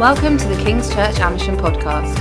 [0.00, 2.16] Welcome to the King's Church Amersham podcast.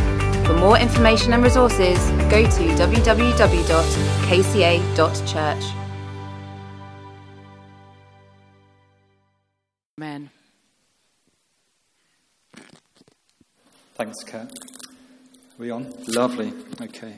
[0.45, 1.97] For more information and resources,
[2.29, 3.23] go to www.kca.church.
[9.97, 10.29] Amen.
[13.95, 14.51] Thanks, Kat.
[14.51, 14.51] Are
[15.57, 15.93] we on?
[16.09, 16.51] Lovely.
[16.81, 17.17] Okay.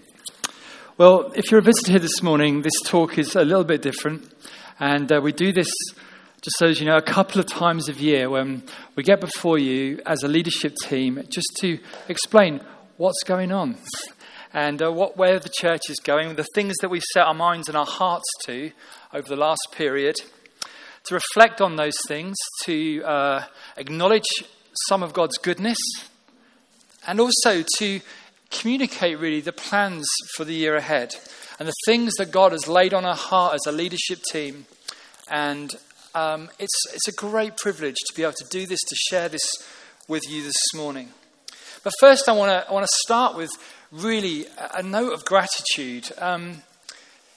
[0.95, 4.31] Well, if you're a visitor here this morning, this talk is a little bit different.
[4.79, 5.73] And uh, we do this,
[6.41, 8.63] just so as you know, a couple of times a year when
[8.95, 12.59] we get before you as a leadership team just to explain
[12.97, 13.77] what's going on
[14.51, 17.67] and uh, what, where the church is going, the things that we've set our minds
[17.67, 18.71] and our hearts to
[19.13, 20.15] over the last period,
[21.03, 23.43] to reflect on those things, to uh,
[23.77, 24.43] acknowledge
[24.87, 25.77] some of God's goodness,
[27.05, 28.01] and also to
[28.49, 31.13] communicate really the plans for the year ahead
[31.59, 34.65] and the things that God has laid on our heart as a leadership team.
[35.29, 35.75] And
[36.13, 39.43] um, it's, it's a great privilege to be able to do this, to share this
[40.07, 41.09] with you this morning.
[41.83, 43.51] But first, I want to start with
[43.91, 46.11] really a note of gratitude.
[46.19, 46.61] Um,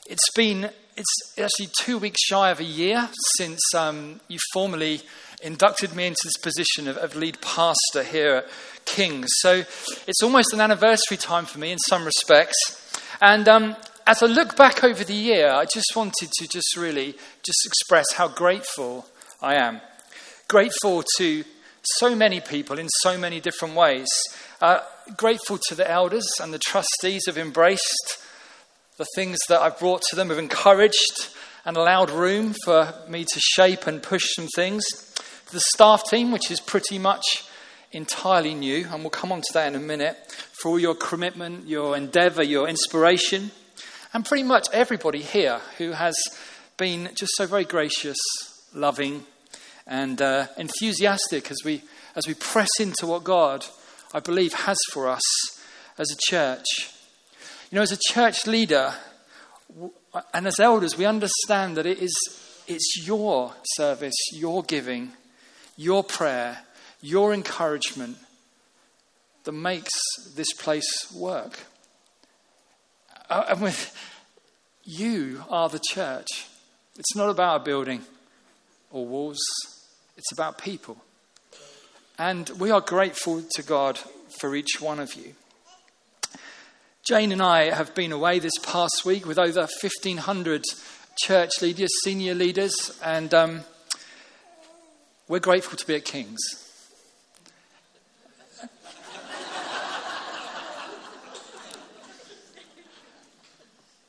[0.06, 5.00] it's been it's actually two weeks shy of a year since um, you formally
[5.42, 8.46] inducted me into this position of, of, lead pastor here at
[8.84, 9.28] King's.
[9.40, 9.64] So
[10.06, 12.56] it's almost an anniversary time for me in some respects.
[13.20, 17.12] And um, as I look back over the year, I just wanted to just really
[17.42, 19.06] just express how grateful
[19.40, 19.80] I am.
[20.48, 21.44] Grateful to
[21.98, 24.08] so many people in so many different ways.
[24.60, 24.80] Uh,
[25.16, 28.18] grateful to the elders and the trustees have embraced
[28.98, 31.30] the things that I've brought to them, have encouraged
[31.64, 34.84] and allowed room for me to shape and push some things.
[35.50, 37.44] The staff team, which is pretty much
[37.90, 40.16] entirely new, and we'll come on to that in a minute,
[40.52, 43.50] for all your commitment, your endeavour, your inspiration
[44.14, 46.14] and pretty much everybody here who has
[46.76, 48.16] been just so very gracious,
[48.72, 49.24] loving,
[49.88, 51.82] and uh, enthusiastic as we,
[52.14, 53.66] as we press into what God,
[54.14, 55.22] I believe, has for us
[55.98, 56.64] as a church.
[57.70, 58.94] You know, as a church leader
[60.32, 62.14] and as elders, we understand that it is
[62.66, 65.12] it's your service, your giving,
[65.76, 66.58] your prayer,
[67.02, 68.16] your encouragement
[69.42, 69.92] that makes
[70.34, 71.58] this place work.
[73.28, 73.96] Uh, and with
[74.84, 76.28] you are the church.
[76.96, 78.02] It's not about a building
[78.90, 79.40] or walls,
[80.16, 80.98] it's about people.
[82.18, 83.98] And we are grateful to God
[84.38, 85.34] for each one of you.
[87.06, 90.64] Jane and I have been away this past week with over 1,500
[91.18, 93.60] church leaders, senior leaders, and um,
[95.28, 96.63] we're grateful to be at King's.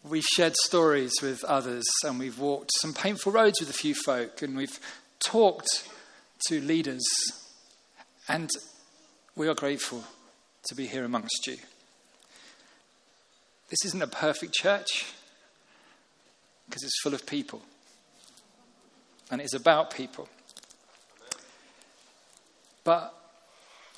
[0.08, 4.42] We've shared stories with others and we've walked some painful roads with a few folk
[4.42, 4.80] and we've
[5.20, 5.68] talked
[6.48, 7.04] to leaders.
[8.28, 8.50] And
[9.36, 10.04] we are grateful
[10.68, 11.58] to be here amongst you.
[13.70, 15.06] This isn't a perfect church
[16.68, 17.62] because it's full of people
[19.32, 20.30] and it's about people.
[22.84, 23.14] But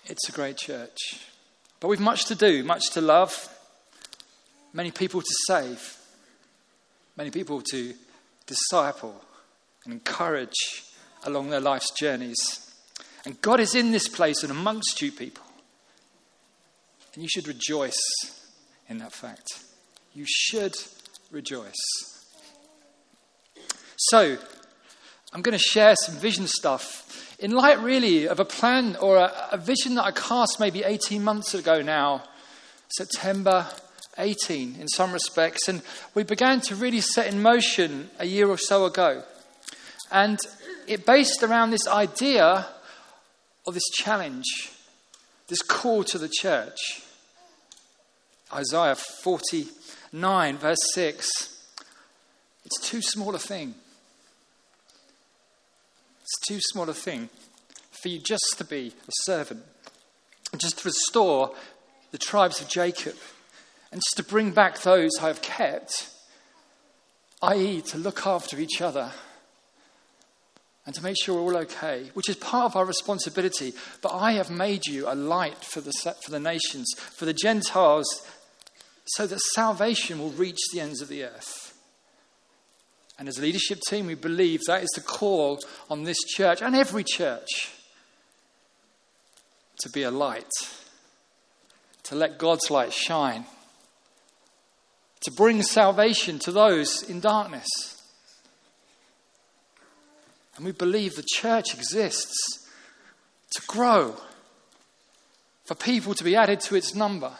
[0.06, 0.97] it's a great church.
[1.81, 3.50] But we've much to do, much to love,
[4.72, 5.96] many people to save
[7.17, 7.94] many people to
[8.45, 9.19] disciple
[9.83, 10.83] and encourage
[11.23, 12.38] along their life's journeys.
[13.25, 15.44] And God is in this place and amongst you people.
[17.13, 18.00] And you should rejoice
[18.88, 19.47] in that fact.
[20.13, 20.75] You should
[21.31, 21.73] rejoice.
[23.97, 24.38] So,
[25.33, 29.50] I'm going to share some vision stuff in light, really, of a plan or a,
[29.51, 32.23] a vision that I cast maybe 18 months ago now,
[32.89, 33.67] September
[34.17, 35.67] 18 in some respects.
[35.67, 35.81] And
[36.13, 39.23] we began to really set in motion a year or so ago.
[40.11, 40.39] And
[40.88, 42.67] it based around this idea
[43.67, 44.72] of this challenge,
[45.47, 47.03] this call to the church.
[48.53, 51.29] Isaiah 49, verse 6.
[52.66, 53.75] It's too small a thing.
[56.22, 57.29] It's too small a thing
[58.01, 59.63] for you just to be a servant,
[60.57, 61.53] just to restore
[62.12, 63.15] the tribes of Jacob
[63.92, 66.10] and just to bring back those I have kept,
[67.42, 69.12] i.e., to look after each other
[70.86, 73.74] and to make sure we're all okay, which is part of our responsibility.
[74.01, 75.92] But I have made you a light for the,
[76.24, 78.07] for the nations, for the Gentiles,
[79.06, 81.78] so that salvation will reach the ends of the earth.
[83.19, 86.75] And as a leadership team, we believe that is the call on this church and
[86.75, 87.74] every church
[89.80, 90.51] to be a light,
[92.04, 93.45] to let God's light shine
[95.21, 97.67] to bring salvation to those in darkness.
[100.55, 102.67] And we believe the church exists
[103.51, 104.15] to grow
[105.65, 107.31] for people to be added to its number,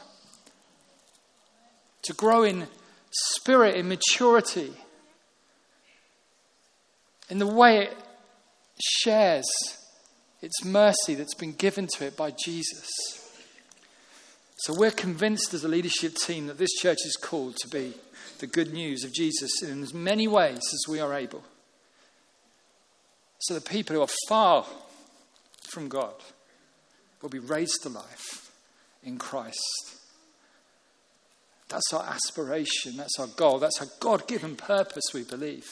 [2.04, 2.68] to grow in
[3.10, 4.74] spirit, in maturity,
[7.30, 7.98] in the way it
[8.80, 9.46] shares
[10.42, 12.88] its mercy that's been given to it by Jesus.
[14.58, 17.94] So we're convinced as a leadership team that this church is called to be
[18.40, 21.44] the good news of Jesus in as many ways as we are able.
[23.40, 24.66] So the people who are far
[25.70, 26.16] from God
[27.22, 28.52] will be raised to life
[29.04, 29.62] in Christ.
[31.70, 35.68] That's our aspiration, that's our goal, that's our God given purpose, we believe.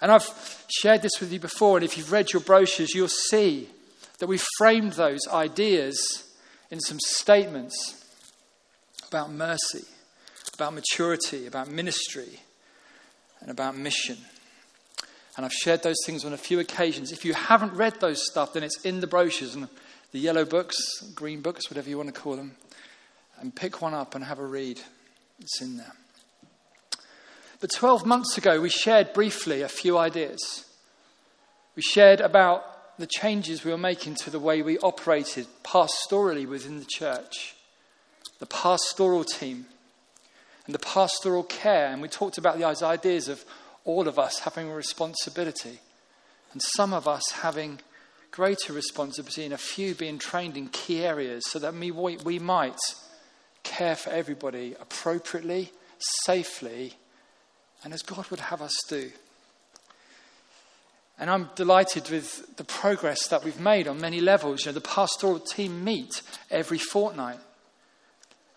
[0.00, 3.68] And I've shared this with you before, and if you've read your brochures, you'll see
[4.18, 5.98] that we framed those ideas
[6.70, 8.05] in some statements
[9.08, 9.84] about mercy,
[10.54, 12.40] about maturity, about ministry,
[13.40, 14.16] and about mission.
[15.36, 17.12] And I've shared those things on a few occasions.
[17.12, 19.68] If you haven't read those stuff, then it's in the brochures and
[20.12, 20.76] the yellow books,
[21.14, 22.56] green books, whatever you want to call them.
[23.38, 24.80] And pick one up and have a read.
[25.38, 25.92] It's in there.
[27.60, 30.64] But 12 months ago, we shared briefly a few ideas.
[31.74, 36.78] We shared about the changes we were making to the way we operated pastorally within
[36.78, 37.55] the church,
[38.38, 39.66] the pastoral team,
[40.66, 41.86] and the pastoral care.
[41.86, 43.44] And we talked about those ideas of
[43.84, 45.80] all of us having a responsibility,
[46.52, 47.80] and some of us having
[48.30, 52.78] greater responsibility, and a few being trained in key areas so that we, we might
[53.62, 55.72] care for everybody appropriately,
[56.24, 56.94] safely,
[57.82, 59.10] and as God would have us do.
[61.18, 64.64] And I'm delighted with the progress that we've made on many levels.
[64.64, 67.38] You know, the pastoral team meet every fortnight.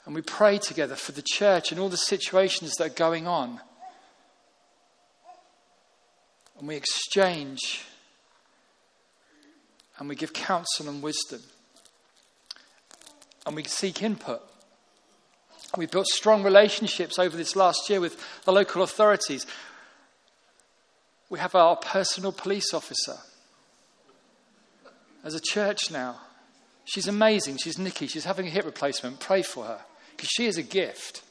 [0.05, 3.59] And we pray together for the church and all the situations that are going on.
[6.57, 7.85] And we exchange
[9.97, 11.41] and we give counsel and wisdom.
[13.45, 14.41] And we seek input.
[15.77, 19.45] We've built strong relationships over this last year with the local authorities.
[21.29, 23.17] We have our personal police officer
[25.23, 26.21] as a church now.
[26.85, 27.57] She's amazing.
[27.57, 28.07] She's Nikki.
[28.07, 29.19] She's having a hip replacement.
[29.19, 29.81] Pray for her
[30.19, 31.21] because she is a gift.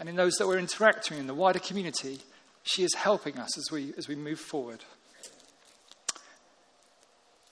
[0.00, 2.18] And in those that we're interacting in the wider community,
[2.64, 4.80] she is helping us as we, as we move forward.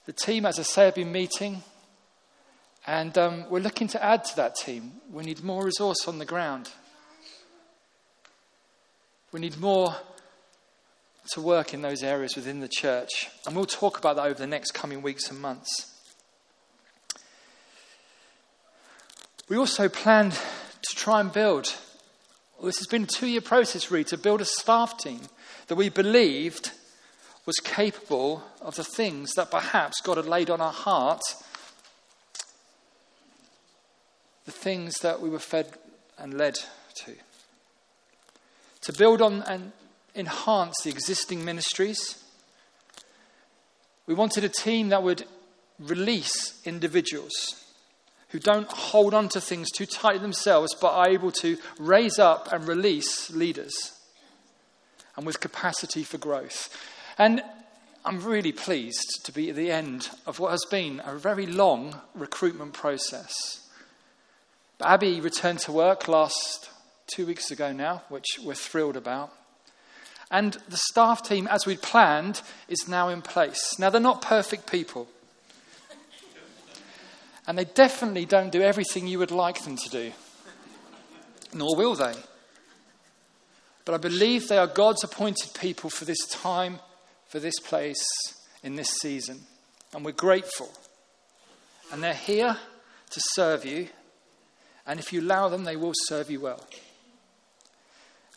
[0.05, 1.63] The team, as I say, have been meeting
[2.85, 4.91] and um, we're looking to add to that team.
[5.09, 6.69] We need more resource on the ground.
[9.31, 9.95] We need more
[11.31, 13.29] to work in those areas within the church.
[13.45, 15.96] And we'll talk about that over the next coming weeks and months.
[19.49, 21.73] We also planned to try and build,
[22.61, 25.21] this has been a two year process, really, to build a staff team
[25.67, 26.71] that we believed
[27.45, 31.21] was capable of the things that perhaps God had laid on our heart
[34.43, 35.73] the things that we were fed
[36.17, 36.55] and led
[36.95, 37.13] to.
[38.81, 39.73] To build on and
[40.15, 42.23] enhance the existing ministries.
[44.07, 45.25] We wanted a team that would
[45.79, 47.66] release individuals
[48.29, 52.51] who don't hold on to things too tightly themselves, but are able to raise up
[52.51, 53.93] and release leaders
[55.15, 56.75] and with capacity for growth.
[57.17, 57.41] And
[58.05, 61.99] I'm really pleased to be at the end of what has been a very long
[62.13, 63.33] recruitment process.
[64.77, 66.69] But Abby returned to work last
[67.07, 69.33] two weeks ago now, which we're thrilled about.
[70.29, 73.79] And the staff team, as we'd planned, is now in place.
[73.79, 75.07] Now, they're not perfect people.
[77.47, 80.11] And they definitely don't do everything you would like them to do,
[81.53, 82.13] nor will they.
[83.85, 86.79] But I believe they are God's appointed people for this time,
[87.27, 88.05] for this place,
[88.63, 89.39] in this season.
[89.95, 90.69] And we're grateful.
[91.91, 92.57] And they're here
[93.09, 93.87] to serve you
[94.87, 96.65] and if you allow them, they will serve you well.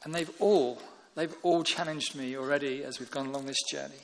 [0.04, 0.82] And they've all,
[1.14, 4.02] they've all challenged me already as we've gone along this journey.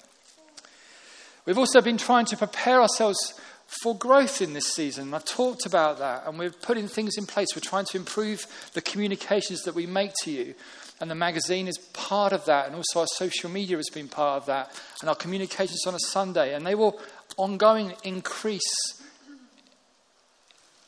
[1.45, 3.35] We've also been trying to prepare ourselves
[3.67, 5.13] for growth in this season.
[5.13, 7.49] I've talked about that, and we're putting things in place.
[7.55, 10.55] We're trying to improve the communications that we make to you.
[11.01, 14.41] And the magazine is part of that, and also our social media has been part
[14.43, 14.71] of that,
[15.01, 16.55] and our communications on a Sunday.
[16.55, 16.99] And they will
[17.37, 19.03] ongoing increase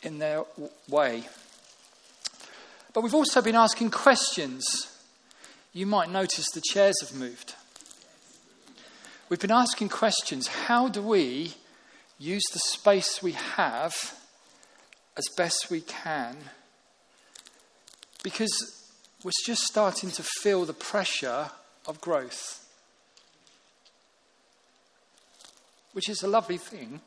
[0.03, 0.45] in their
[0.89, 1.25] way.
[2.95, 4.65] But we've also been asking questions.
[5.73, 7.55] You might notice the chairs have moved.
[9.29, 10.47] We've been asking questions.
[10.47, 11.55] How do we
[12.19, 13.95] use the space we have
[15.17, 16.37] as best we can?
[18.23, 18.53] Because
[19.25, 21.51] we're just starting to feel the pressure
[21.87, 22.67] of growth,
[25.93, 27.01] which is a lovely thing,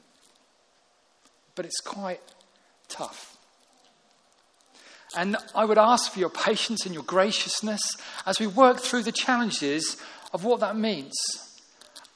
[1.55, 2.21] but it's quite
[2.89, 3.37] tough.
[5.15, 7.81] And I would ask for your patience and your graciousness
[8.25, 9.97] as we work through the challenges
[10.33, 11.13] of what that means.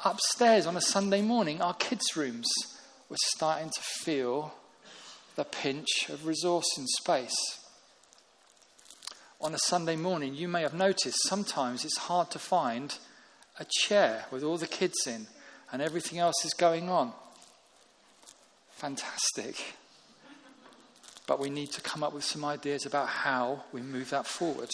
[0.05, 2.47] Upstairs on a Sunday morning, our kids' rooms
[3.09, 4.53] were starting to feel
[5.35, 7.35] the pinch of resource and space.
[9.41, 12.97] On a Sunday morning, you may have noticed sometimes it's hard to find
[13.59, 15.27] a chair with all the kids in
[15.71, 17.11] and everything else is going on.
[18.71, 19.75] Fantastic.
[21.27, 24.69] But we need to come up with some ideas about how we move that forward.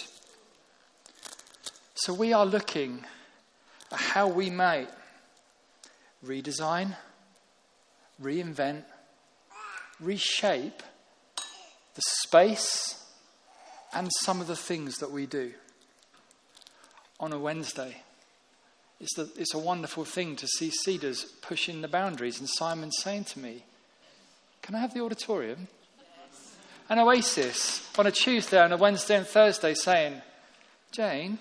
[1.95, 3.05] So we are looking
[3.91, 4.87] at how we may
[6.25, 6.95] redesign,
[8.21, 8.83] reinvent,
[9.99, 10.83] reshape
[11.95, 13.03] the space
[13.93, 15.53] and some of the things that we do.
[17.19, 17.97] On a Wednesday,
[18.99, 23.25] it's, the, it's a wonderful thing to see Cedars pushing the boundaries and Simon saying
[23.25, 23.63] to me,
[24.61, 25.67] Can I have the auditorium?
[25.97, 26.53] Yes.
[26.89, 30.21] And Oasis on a Tuesday and a Wednesday and Thursday saying,
[30.91, 31.39] Jane,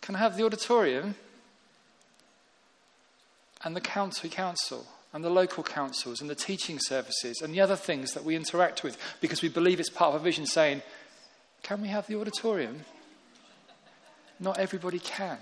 [0.00, 1.14] can I have the auditorium?
[3.62, 7.76] And the county council and the local councils and the teaching services and the other
[7.76, 10.82] things that we interact with because we believe it's part of a vision saying,
[11.62, 12.84] Can we have the auditorium?
[14.38, 15.38] Not everybody can.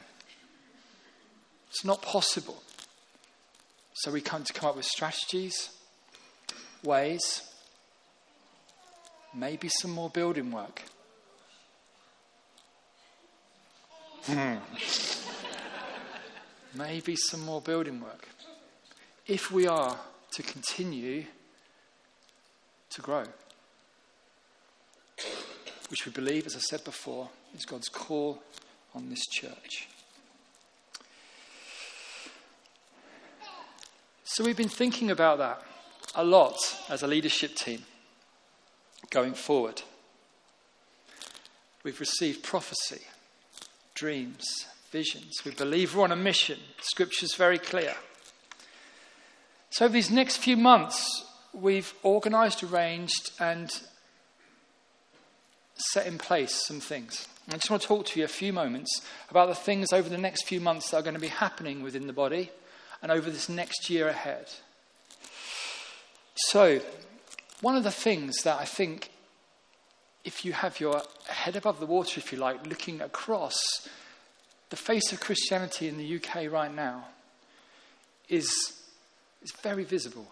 [1.71, 2.63] It's not possible.
[3.93, 5.71] So we come to come up with strategies,
[6.83, 7.43] ways,
[9.35, 10.83] maybe some more building work.
[14.25, 14.57] Hmm.
[16.75, 18.29] maybe some more building work.
[19.29, 19.95] If we are
[20.33, 21.27] to continue
[22.89, 23.25] to grow,
[25.91, 28.43] which we believe, as I said before, is God's call
[28.95, 29.87] on this church.
[34.25, 35.63] So we've been thinking about that
[36.15, 36.57] a lot
[36.89, 37.83] as a leadership team
[39.11, 39.83] going forward.
[41.85, 43.03] We've received prophecy,
[43.95, 44.47] dreams,
[44.91, 45.43] visions.
[45.45, 46.59] We believe we're on a mission.
[46.81, 47.95] Scripture's very clear.
[49.71, 53.71] So, these next few months, we've organized, arranged, and
[55.75, 57.29] set in place some things.
[57.49, 60.19] I just want to talk to you a few moments about the things over the
[60.19, 62.51] next few months that are going to be happening within the body
[63.03, 64.47] and over this next year ahead.
[66.35, 66.81] So,
[67.61, 69.11] one of the things that I think,
[70.25, 73.57] if you have your head above the water, if you like, looking across
[74.71, 77.07] the face of Christianity in the UK right now,
[78.29, 78.53] is,
[79.43, 80.27] is very visible,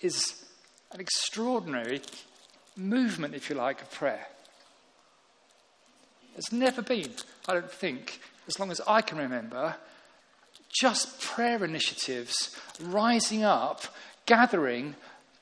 [0.00, 0.44] is
[0.92, 2.00] an extraordinary
[2.76, 4.26] movement, if you like, of prayer.
[6.32, 7.10] There's never been,
[7.48, 9.76] I don't think, as long as I can remember,
[10.80, 13.82] just prayer initiatives rising up,
[14.26, 14.94] gathering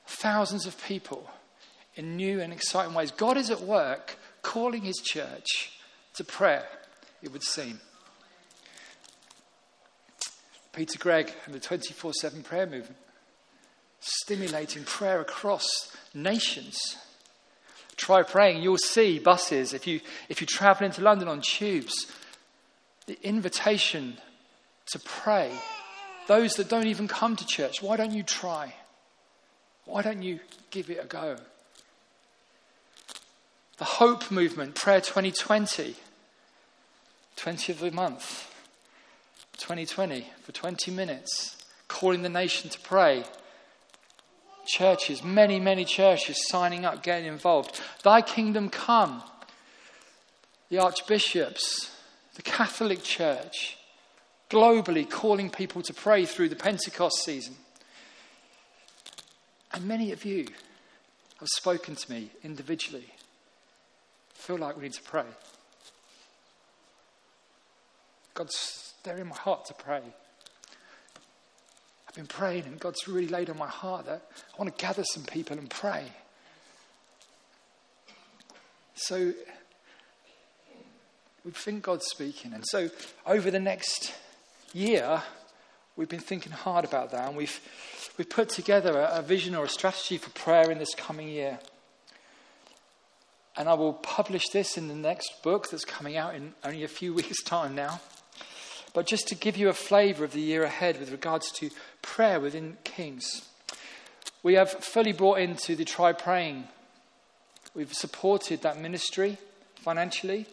[0.07, 1.31] thousands of people
[1.95, 3.11] in new and exciting ways.
[3.13, 5.79] God is at work calling his church
[6.15, 6.67] to prayer,
[7.23, 7.81] it would seem.
[10.73, 12.97] Peter Greig and the 24 7 prayer movement,
[14.00, 15.67] stimulating prayer across
[16.15, 16.97] nations.
[17.97, 19.75] Try praying, you'll see buses.
[19.75, 22.07] If you, if you travel into London on tubes,
[23.07, 24.17] the invitation
[24.87, 25.53] to pray.
[26.27, 28.75] Those that don't even come to church, why don't you try?
[29.85, 31.37] Why don't you give it a go?
[33.79, 35.97] The Hope Movement, Prayer 2020,
[37.37, 38.50] 20th of the month,
[39.61, 43.25] 2020, for 20 minutes, calling the nation to pray.
[44.67, 47.81] Churches, many, many churches signing up, getting involved.
[48.02, 49.23] Thy kingdom come.
[50.71, 51.95] The archbishops,
[52.37, 53.76] the Catholic Church,
[54.49, 57.55] globally calling people to pray through the Pentecost season.
[59.73, 60.49] And many of you
[61.38, 63.07] have spoken to me individually.
[64.35, 65.25] feel like we need to pray.
[68.35, 70.02] God's stirring my heart to pray.
[72.07, 75.04] I've been praying, and God's really laid on my heart that I want to gather
[75.04, 76.04] some people and pray.
[78.95, 79.33] So
[81.47, 82.52] we think God's speaking.
[82.52, 82.90] And so
[83.25, 84.12] over the next
[84.75, 85.23] year,
[85.97, 87.59] we've been thinking hard about that, and we've,
[88.19, 91.59] we've put together a, a vision or a strategy for prayer in this coming year.
[93.57, 96.88] And I will publish this in the next book that's coming out in only a
[96.88, 97.99] few weeks' time now.
[98.93, 101.71] But just to give you a flavour of the year ahead with regards to
[102.03, 103.49] prayer within Kings,
[104.43, 106.65] we have fully brought into the Try Praying.
[107.75, 109.39] We've supported that ministry
[109.77, 110.47] financially,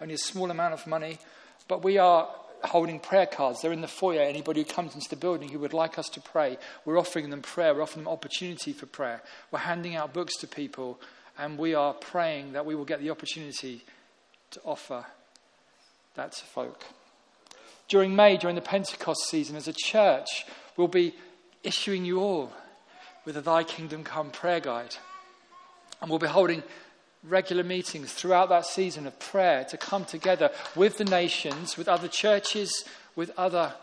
[0.00, 1.18] only a small amount of money,
[1.66, 2.28] but we are
[2.64, 3.60] holding prayer cards.
[3.60, 4.20] They're in the foyer.
[4.20, 7.42] Anybody who comes into the building who would like us to pray, we're offering them
[7.42, 7.74] prayer.
[7.74, 9.22] We're offering them opportunity for prayer.
[9.50, 11.00] We're handing out books to people,
[11.38, 13.84] and we are praying that we will get the opportunity
[14.50, 15.06] to offer
[16.14, 16.84] that to folk.
[17.88, 21.14] During May, during the Pentecost season, as a church, we'll be
[21.64, 22.52] issuing you all
[23.24, 24.96] with a Thy Kingdom Come prayer guide.
[26.00, 26.62] And we'll be holding
[27.24, 32.08] regular meetings throughout that season of prayer to come together with the nations, with other
[32.08, 32.84] churches,
[33.16, 33.74] with other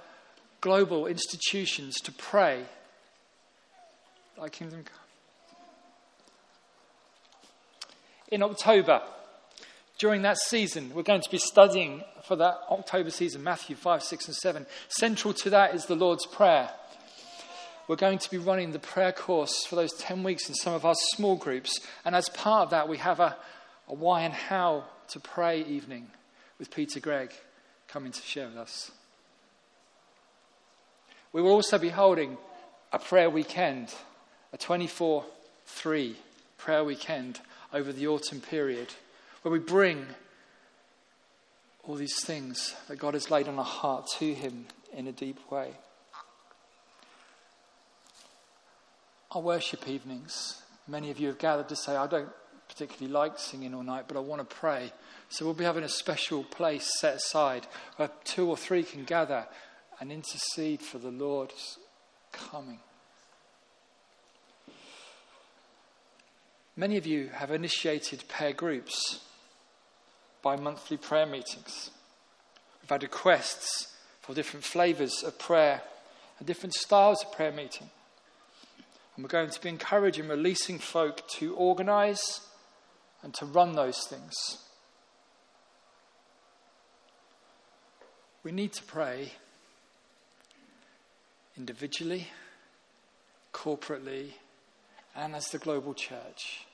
[0.61, 2.63] global institutions to pray.
[4.37, 4.99] Thy kingdom come.
[8.31, 9.01] In October,
[9.97, 14.27] during that season, we're going to be studying for that October season Matthew 5, 6,
[14.27, 14.65] and 7.
[14.89, 16.69] Central to that is the Lord's Prayer.
[17.87, 20.85] We're going to be running the prayer course for those 10 weeks in some of
[20.85, 21.79] our small groups.
[22.03, 23.37] And as part of that, we have a,
[23.87, 26.07] a why and how to pray evening
[26.57, 27.31] with Peter Greig
[27.87, 28.91] coming to share with us.
[31.31, 32.37] We will also be holding
[32.91, 33.93] a prayer weekend,
[34.51, 35.25] a 24
[35.67, 36.15] 3
[36.57, 37.41] prayer weekend
[37.73, 38.93] over the autumn period,
[39.45, 40.07] where we bring
[41.83, 45.37] all these things that God has laid on our heart to Him in a deep
[45.51, 45.75] way.
[49.35, 52.29] our worship evenings, many of you have gathered to say, I don't
[52.67, 54.91] particularly like singing all night, but I want to pray.
[55.29, 59.45] So we'll be having a special place set aside where two or three can gather
[59.99, 61.77] and intercede for the Lord's
[62.31, 62.79] coming.
[66.75, 69.21] Many of you have initiated prayer groups
[70.45, 71.89] by monthly prayer meetings.
[72.79, 75.81] We've had requests for different flavours of prayer
[76.37, 77.89] and different styles of prayer meeting.
[79.15, 82.41] And we're going to be encouraging, releasing folk to organize
[83.23, 84.35] and to run those things.
[88.43, 89.31] We need to pray
[91.57, 92.27] individually,
[93.51, 94.33] corporately,
[95.15, 96.67] and as the global church.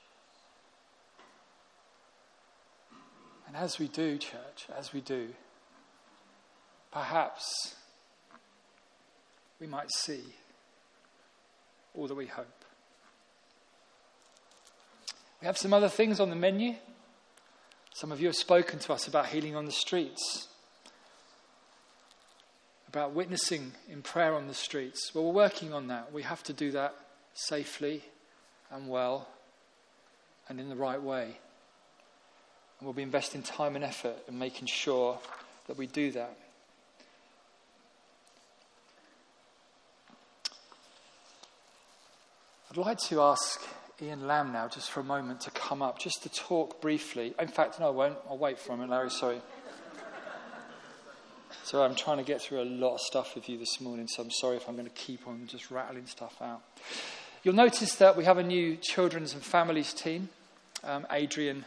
[3.52, 5.28] And as we do, church, as we do,
[6.90, 7.74] perhaps
[9.60, 10.22] we might see
[11.94, 12.46] all that we hope.
[15.42, 16.76] We have some other things on the menu.
[17.92, 20.48] Some of you have spoken to us about healing on the streets,
[22.88, 25.14] about witnessing in prayer on the streets.
[25.14, 26.10] Well, we're working on that.
[26.10, 26.94] We have to do that
[27.34, 28.02] safely
[28.70, 29.28] and well
[30.48, 31.36] and in the right way.
[32.82, 35.16] And we'll be investing time and effort in making sure
[35.68, 36.36] that we do that.
[42.68, 43.60] I'd like to ask
[44.02, 47.34] Ian Lamb now, just for a moment, to come up, just to talk briefly.
[47.38, 48.18] In fact, no, I won't.
[48.28, 49.10] I'll wait for him, Larry.
[49.10, 49.40] Sorry.
[51.62, 54.24] So I'm trying to get through a lot of stuff with you this morning, so
[54.24, 56.62] I'm sorry if I'm going to keep on just rattling stuff out.
[57.44, 60.30] You'll notice that we have a new children's and families team.
[60.82, 61.64] Um, Adrian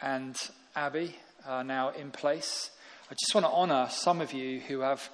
[0.00, 0.36] and
[0.74, 2.70] Abby are now in place.
[3.10, 5.08] I just want to honour some of you who have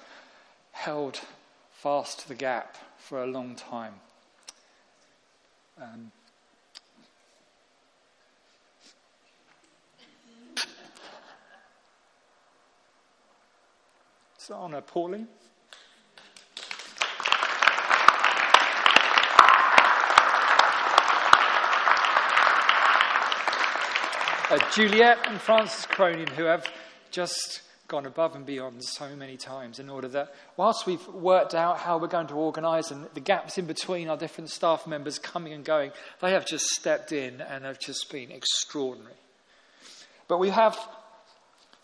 [0.71, 1.19] held
[1.71, 3.93] fast to the gap for a long time.
[5.81, 6.11] Um,
[14.37, 15.27] so on a Pauline.
[24.53, 26.71] Uh, Juliet and Francis Cronin, who have
[27.09, 31.79] just gone above and beyond so many times in order that, whilst we've worked out
[31.79, 35.53] how we're going to organise and the gaps in between our different staff members coming
[35.53, 39.15] and going, they have just stepped in and have just been extraordinary.
[40.27, 40.77] But we have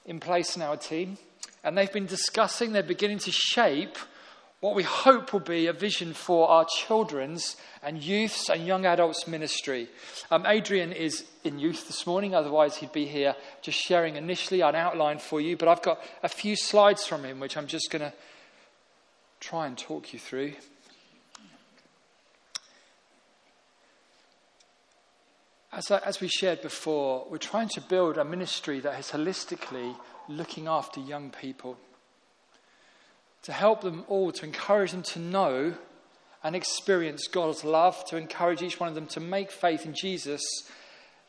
[0.05, 1.17] in place now a team,
[1.63, 3.97] and they've been discussing, they're beginning to shape
[4.61, 9.25] what we hope will be a vision for our children's and youth's and young adults
[9.25, 9.87] ministry.
[10.31, 14.75] Um, Adrian is in youth this morning, otherwise, he'd be here just sharing initially an
[14.75, 15.55] outline for you.
[15.55, 18.13] But I've got a few slides from him, which I'm just going to
[19.39, 20.53] try and talk you through.
[25.71, 29.95] As, as we shared before, we're trying to build a ministry that is holistically
[30.27, 31.77] looking after young people
[33.43, 35.73] to help them all, to encourage them to know
[36.43, 40.41] and experience God's love, to encourage each one of them to make faith in Jesus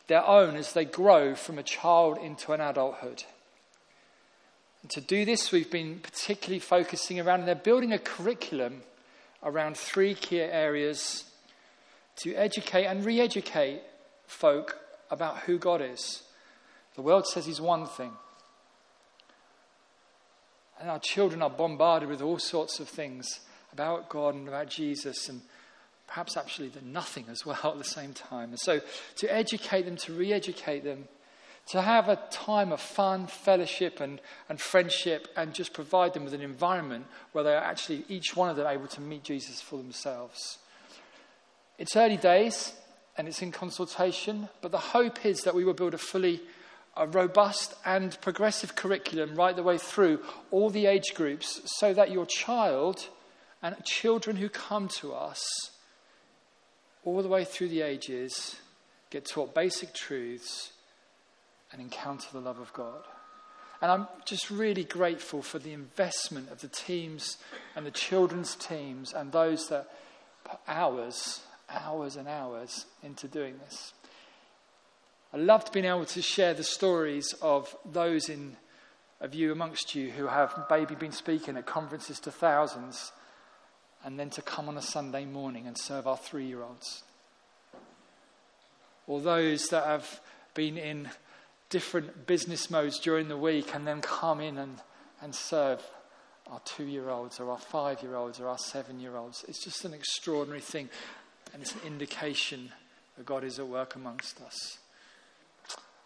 [0.07, 3.25] their own as they grow from a child into an adulthood.
[4.83, 8.83] And to do this, we've been particularly focusing around, and they're building a curriculum
[9.43, 11.25] around three key areas
[12.17, 13.83] to educate and re educate
[14.27, 14.79] folk
[15.11, 16.23] about who God is.
[16.95, 18.13] The world says He's one thing.
[20.81, 23.41] And our children are bombarded with all sorts of things
[23.73, 25.43] about God and about Jesus and
[26.07, 28.51] perhaps actually the nothing as well at the same time.
[28.51, 28.81] And so
[29.17, 31.09] to educate them, to re educate them,
[31.69, 36.35] to have a time of fun, fellowship, and, and friendship, and just provide them with
[36.35, 39.77] an environment where they are actually, each one of them, able to meet Jesus for
[39.77, 40.59] themselves.
[41.79, 42.73] It's early days
[43.17, 46.41] and it's in consultation, but the hope is that we will build a fully
[46.97, 52.11] a robust and progressive curriculum right the way through all the age groups so that
[52.11, 53.09] your child
[53.63, 55.43] and children who come to us
[57.05, 58.57] all the way through the ages
[59.11, 60.73] get taught basic truths
[61.73, 63.03] and encounter the love of God.
[63.83, 67.39] And I'm just really grateful for the investment of the teams
[67.75, 69.89] and the children's teams and those that
[70.45, 73.95] put hours, hours and hours into doing this.
[75.33, 78.57] I loved being able to share the stories of those in,
[79.21, 83.13] of you amongst you who have maybe been speaking at conferences to thousands
[84.05, 87.05] and then to come on a Sunday morning and serve our three year olds.
[89.07, 90.21] Or those that have
[90.55, 91.11] been in
[91.69, 94.79] different business modes during the week and then come in and,
[95.23, 95.81] and serve
[96.51, 99.45] our two year olds or our five year olds or our seven year olds.
[99.49, 100.89] It's just an extraordinary thing,
[101.53, 102.73] and it's an indication
[103.17, 104.79] that God is at work amongst us.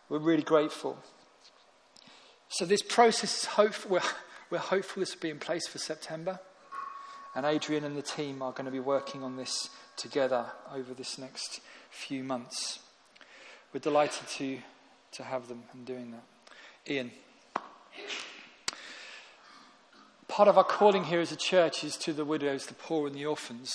[0.09, 0.99] We're really grateful.
[2.49, 3.93] So, this process is hopeful.
[3.93, 4.01] We're,
[4.51, 6.39] we're hopeful this will be in place for September.
[7.35, 11.19] And Adrian and the team are going to be working on this together over this
[11.19, 12.79] next few months.
[13.73, 14.59] We're delighted to,
[15.13, 16.93] to have them and doing that.
[16.93, 17.11] Ian.
[20.29, 23.17] Part of our calling here as a church is to the widows, the poor, and
[23.17, 23.73] the orphans.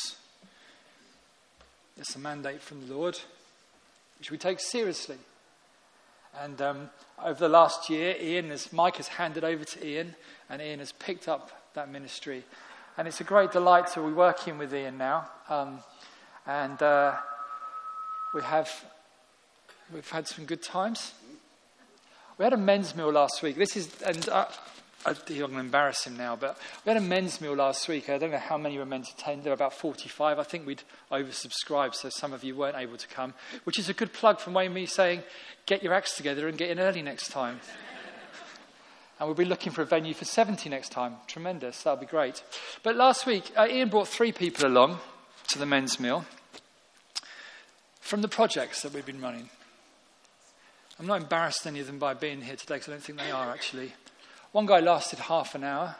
[1.98, 3.20] It's a mandate from the Lord,
[4.20, 5.18] which we take seriously.
[6.38, 6.90] And um,
[7.24, 10.16] over the last year, Ian, as Mike has handed over to Ian,
[10.50, 12.44] and Ian has picked up that ministry.
[12.98, 15.30] And it's a great delight to be working with Ian now.
[15.50, 15.80] Um,
[16.46, 17.16] and uh,
[18.34, 18.70] we have
[19.94, 21.14] we've had some good times.
[22.38, 23.58] We had a men's meal last week.
[23.58, 24.46] This is, and uh,
[25.06, 28.10] I, I'm going to embarrass him now, but we had a men's meal last week.
[28.10, 29.44] I don't know how many were meant to attend.
[29.44, 30.40] There were about 45.
[30.40, 33.34] I think we'd oversubscribed, so some of you weren't able to come,
[33.64, 35.24] which is a good plug from Wayne me saying,
[35.66, 37.62] get your acts together and get in early next time.
[39.20, 41.16] and we'll be looking for a venue for 70 next time.
[41.28, 41.84] Tremendous.
[41.84, 42.44] That'll be great.
[42.84, 45.00] But last week, uh, Ian brought three people along
[45.48, 46.26] to the men's meal
[48.02, 49.50] from the projects that we've been running.
[51.00, 53.32] I'm not embarrassed any of them by being here today because I don't think they
[53.32, 53.94] are actually.
[54.52, 55.96] One guy lasted half an hour.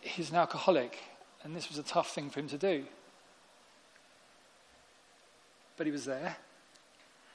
[0.00, 0.98] He's an alcoholic,
[1.44, 2.84] and this was a tough thing for him to do.
[5.76, 6.36] But he was there,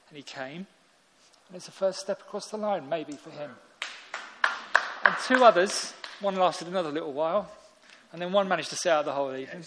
[0.08, 0.66] and he came,
[1.48, 3.50] and it's the first step across the line, maybe for him.
[5.04, 7.50] And two others, one lasted another little while,
[8.12, 9.64] and then one managed to stay out the whole evening.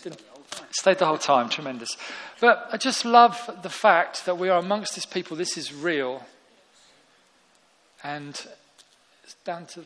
[0.72, 1.98] Stayed the whole time, tremendous.
[2.40, 5.36] But I just love the fact that we are amongst this people.
[5.36, 6.24] This is real.
[8.04, 8.40] And
[9.30, 9.86] it's down to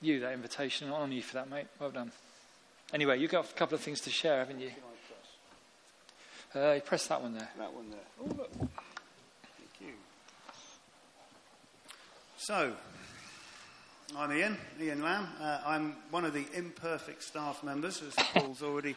[0.00, 0.88] you, that invitation.
[0.88, 1.66] I honour you for that, mate.
[1.80, 2.12] Well done.
[2.94, 4.70] Anyway, you've got a couple of things to share, haven't you?
[6.54, 7.48] Uh, you press that one there.
[7.58, 8.00] That one there.
[8.20, 8.52] Oh, look.
[8.52, 8.70] Thank
[9.80, 9.94] you.
[12.36, 12.74] So,
[14.16, 15.26] I'm Ian, Ian Lamb.
[15.40, 18.94] Uh, I'm one of the imperfect staff members, as Paul's already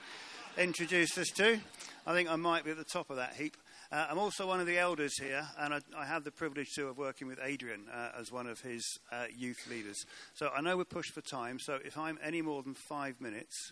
[0.60, 1.60] introduced us to.
[2.06, 3.58] I think I might be at the top of that heap.
[3.95, 6.89] Uh, I'm also one of the elders here, and I, I have the privilege too
[6.89, 10.03] of working with Adrian uh, as one of his uh, youth leaders.
[10.34, 13.71] So I know we're pushed for time, so if I'm any more than five minutes,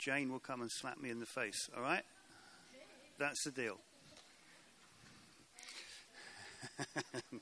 [0.00, 2.02] Jane will come and slap me in the face, all right?
[3.20, 3.78] That's the deal.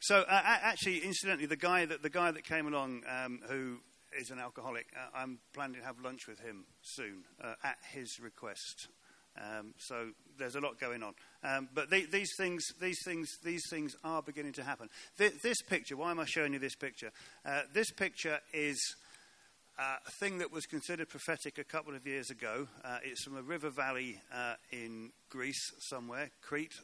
[0.00, 3.76] so, uh, actually, incidentally, the guy that the guy that came along, um, who
[4.18, 8.18] is an alcoholic, uh, I'm planning to have lunch with him soon uh, at his
[8.18, 8.88] request.
[9.36, 11.14] Um, so there's a lot going on.
[11.42, 14.88] Um, but the, these things, these things, these things are beginning to happen.
[15.18, 15.96] Th- this picture.
[15.96, 17.10] Why am I showing you this picture?
[17.44, 18.78] Uh, this picture is.
[19.78, 22.68] Uh, a thing that was considered prophetic a couple of years ago.
[22.84, 26.74] Uh, it's from a river valley uh, in Greece, somewhere, Crete,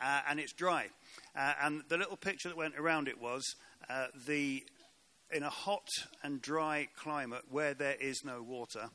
[0.00, 0.88] uh, and it's dry.
[1.34, 3.42] Uh, and the little picture that went around it was
[4.26, 4.62] the
[5.30, 5.88] in a hot
[6.22, 8.90] and dry climate where there is no water,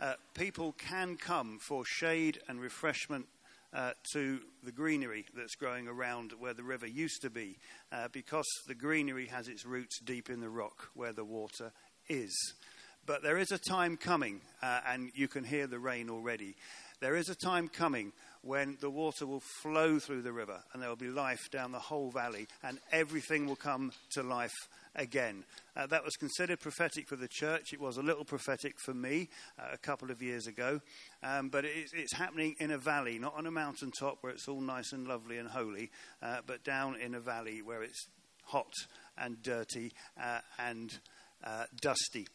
[0.00, 3.26] uh, people can come for shade and refreshment
[3.72, 7.58] uh, to the greenery that's growing around where the river used to be,
[7.92, 11.72] uh, because the greenery has its roots deep in the rock where the water
[12.08, 12.34] is.
[13.04, 16.56] But there is a time coming, uh, and you can hear the rain already.
[17.00, 20.88] There is a time coming when the water will flow through the river and there
[20.88, 24.54] will be life down the whole valley and everything will come to life
[24.96, 25.44] again.
[25.76, 27.72] Uh, that was considered prophetic for the church.
[27.72, 29.28] It was a little prophetic for me
[29.58, 30.80] uh, a couple of years ago.
[31.22, 34.60] Um, but it's, it's, happening in a valley, not on a mountaintop where it's all
[34.60, 35.90] nice and lovely and holy,
[36.22, 38.06] uh, but down in a valley where it's
[38.44, 38.72] hot
[39.18, 40.98] and dirty uh, and
[41.44, 42.26] uh, dusty.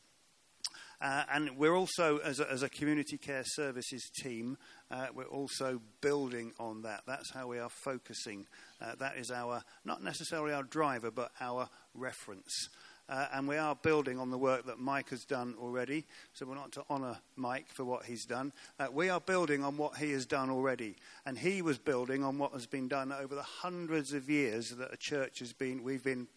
[1.02, 4.56] Uh, and we're also, as a, as a, community care services team,
[4.92, 7.02] uh, we're also building on that.
[7.08, 8.46] That's how we are focusing.
[8.82, 12.70] Uh, that is our, not necessarily our driver, but our reference.
[13.08, 16.06] Uh, and we are building on the work that Mike has done already.
[16.34, 18.54] So we're not to honour Mike for what he's done.
[18.80, 20.96] Uh, we are building on what he has done already.
[21.26, 24.94] And he was building on what has been done over the hundreds of years that
[24.94, 26.28] a church has been, we've been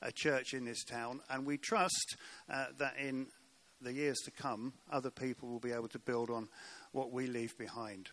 [0.00, 1.20] a church in this town.
[1.28, 2.16] And we trust
[2.50, 3.26] uh, that in
[3.82, 6.48] the years to come, other people will be able to build on
[6.94, 8.10] what we leave behind.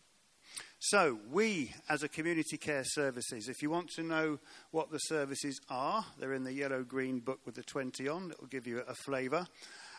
[0.79, 4.39] So, we as a community care services, if you want to know
[4.71, 8.39] what the services are, they're in the yellow green book with the 20 on, it
[8.41, 9.47] will give you a flavour.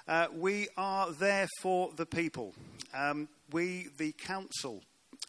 [0.09, 2.53] Uh, we are there for the people.
[2.92, 4.83] Um, we, the council,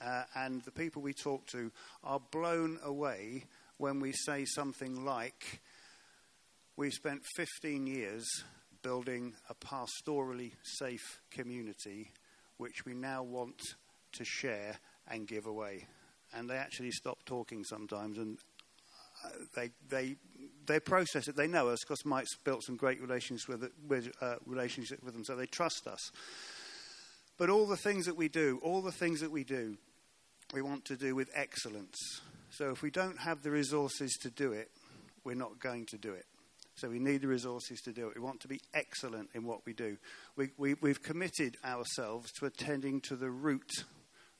[0.03, 1.71] uh, and the people we talk to
[2.03, 3.43] are blown away
[3.77, 5.61] when we say something like,
[6.75, 8.25] We spent 15 years
[8.81, 12.11] building a pastorally safe community,
[12.57, 13.61] which we now want
[14.13, 15.87] to share and give away.
[16.33, 18.37] And they actually stop talking sometimes and
[19.23, 20.15] uh, they, they,
[20.65, 21.35] they process it.
[21.35, 25.23] They know us because Mike's built some great relationships with, with, uh, relationship with them,
[25.23, 26.11] so they trust us.
[27.37, 29.77] But all the things that we do, all the things that we do,
[30.53, 31.97] we want to do with excellence.
[32.51, 34.69] So if we don't have the resources to do it,
[35.23, 36.25] we're not going to do it.
[36.75, 38.15] So we need the resources to do it.
[38.15, 39.97] We want to be excellent in what we do.
[40.35, 43.71] We, we, we've committed ourselves to attending to the root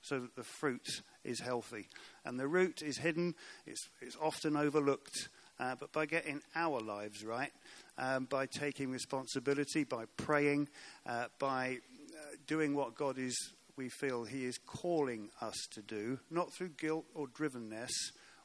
[0.02, 0.88] so that the fruit
[1.24, 1.88] is healthy.
[2.26, 5.30] And the root is hidden, it's, it's often overlooked.
[5.60, 7.52] Uh, but by getting our lives right,
[7.98, 10.68] um, by taking responsibility, by praying,
[11.06, 11.78] uh, by
[12.12, 16.70] uh, doing what God is, we feel He is calling us to do, not through
[16.70, 17.92] guilt or drivenness,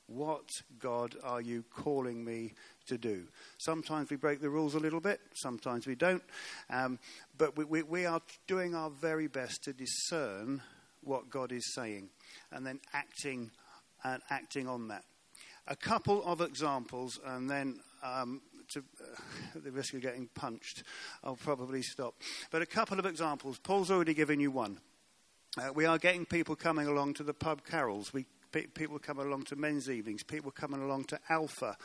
[0.07, 0.48] what,
[0.79, 2.53] God, are you calling me
[2.88, 3.24] to do?
[3.59, 6.22] Sometimes we break the rules a little bit, sometimes we don't.
[6.70, 6.98] Um,
[7.37, 10.62] but we, we, we are doing our very best to discern
[11.03, 12.11] what God is saying
[12.53, 13.51] and then acting
[14.05, 15.05] and acting on that.
[15.66, 20.83] A couple of examples, and then um, to uh, the risk of getting punched,
[21.22, 22.14] I'll probably stop.
[22.51, 23.59] But a couple of examples.
[23.59, 24.79] Paul's already given you one.
[25.57, 28.12] Uh, we are getting people coming along to the pub carols.
[28.12, 28.27] We
[28.74, 31.77] people coming along to men's evenings, people coming along to Alpha,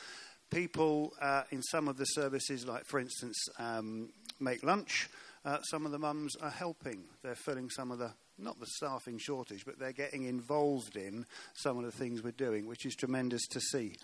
[0.54, 5.10] people uh, in some of the services, like for instance, um, make lunch.
[5.44, 7.04] Uh, some of the mums are helping.
[7.24, 11.78] They're filling some of the, not the staffing shortage, but they're getting involved in some
[11.78, 13.96] of the things we're doing, which is tremendous to see.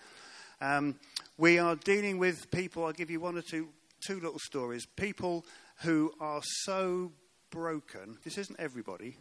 [0.60, 0.96] Um,
[1.38, 3.68] we are dealing with people, I'll give you one or two,
[4.06, 4.84] two little stories.
[4.84, 5.46] People
[5.82, 7.12] who are so
[7.50, 9.16] broken, this isn't everybody,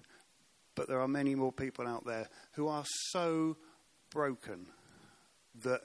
[0.75, 3.55] but there are many more people out there who are so
[4.09, 4.65] broken
[5.63, 5.81] that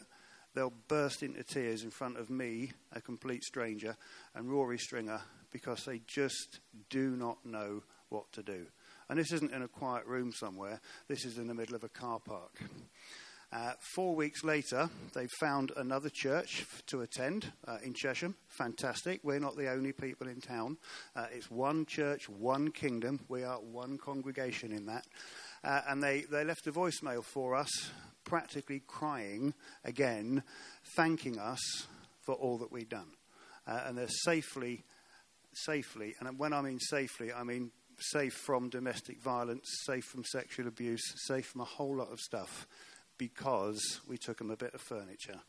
[0.55, 3.97] they'll burst into tears in front of me, a complete stranger,
[4.35, 8.67] and Rory Stringer because they just do not know what to do.
[9.09, 11.89] And this isn't in a quiet room somewhere, this is in the middle of a
[11.89, 12.59] car park.
[13.53, 18.35] Uh, four weeks later, they found another church to attend uh, in Chesham.
[18.49, 19.21] Fantastic.
[19.23, 20.77] We're not the only people in town.
[21.15, 23.21] Uh, it's one church, one kingdom.
[23.29, 25.07] We are one congregation in that.
[25.63, 27.71] Uh, and they, they left a voicemail for us,
[28.25, 30.43] practically crying again,
[30.97, 31.87] thanking us
[32.23, 33.13] for all that we've done.
[33.67, 34.85] Uh, and they're safely,
[35.53, 40.67] safely, and when I mean safely, I mean safe from domestic violence, safe from sexual
[40.67, 42.67] abuse, safe from a whole lot of stuff
[43.19, 45.41] because we took them a bit of furniture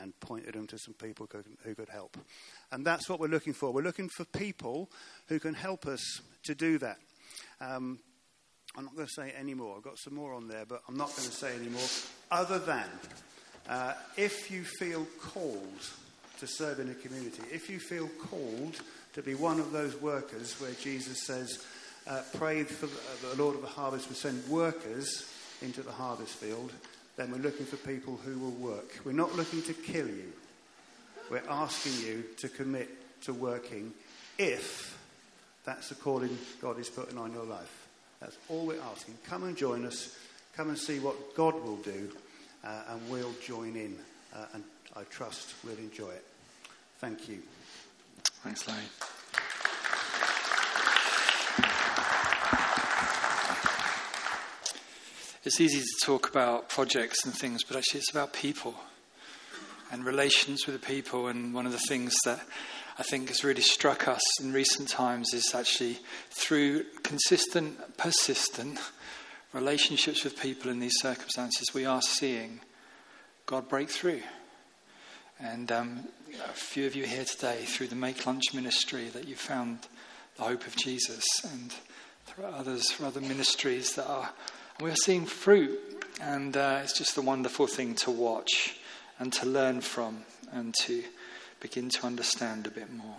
[0.00, 2.16] and pointed them to some people who could, who could help.
[2.70, 3.72] And that's what we're looking for.
[3.72, 4.90] We're looking for people
[5.28, 6.98] who can help us to do that.
[7.60, 7.98] Um,
[8.76, 9.76] I'm not going to say any more.
[9.76, 11.88] I've got some more on there, but I'm not going to say any more.
[12.30, 12.86] Other than
[13.68, 15.88] uh, if you feel called
[16.38, 18.80] to serve in a community, if you feel called
[19.14, 21.64] to be one of those workers where Jesus says,
[22.06, 25.28] uh, pray for the, the Lord of the harvest will send workers
[25.62, 26.72] into the harvest field,
[27.16, 29.00] then we're looking for people who will work.
[29.04, 30.32] We're not looking to kill you.
[31.30, 32.88] We're asking you to commit
[33.22, 33.92] to working
[34.38, 34.98] if
[35.64, 37.88] that's the calling God is putting on your life.
[38.20, 39.16] That's all we're asking.
[39.26, 40.16] Come and join us.
[40.54, 42.10] Come and see what God will do,
[42.62, 43.96] uh, and we'll join in.
[44.34, 46.24] Uh, and I trust we'll enjoy it.
[46.98, 47.38] Thank you.
[48.42, 48.82] Thanks, Larry.
[55.42, 58.74] It's easy to talk about projects and things, but actually, it's about people
[59.90, 61.28] and relations with the people.
[61.28, 62.40] And one of the things that
[62.98, 65.98] I think has really struck us in recent times is actually
[66.30, 68.78] through consistent, persistent
[69.52, 72.60] relationships with people in these circumstances, we are seeing
[73.46, 74.22] God break through.
[75.40, 76.08] And um,
[76.44, 79.80] a few of you here today, through the Make Lunch ministry, that you found
[80.36, 81.74] the hope of Jesus, and
[82.26, 84.30] there are others, other ministries that are.
[84.80, 85.78] We're seeing fruit,
[86.20, 88.78] and uh, it's just a wonderful thing to watch
[89.18, 91.02] and to learn from and to
[91.60, 93.16] begin to understand a bit more.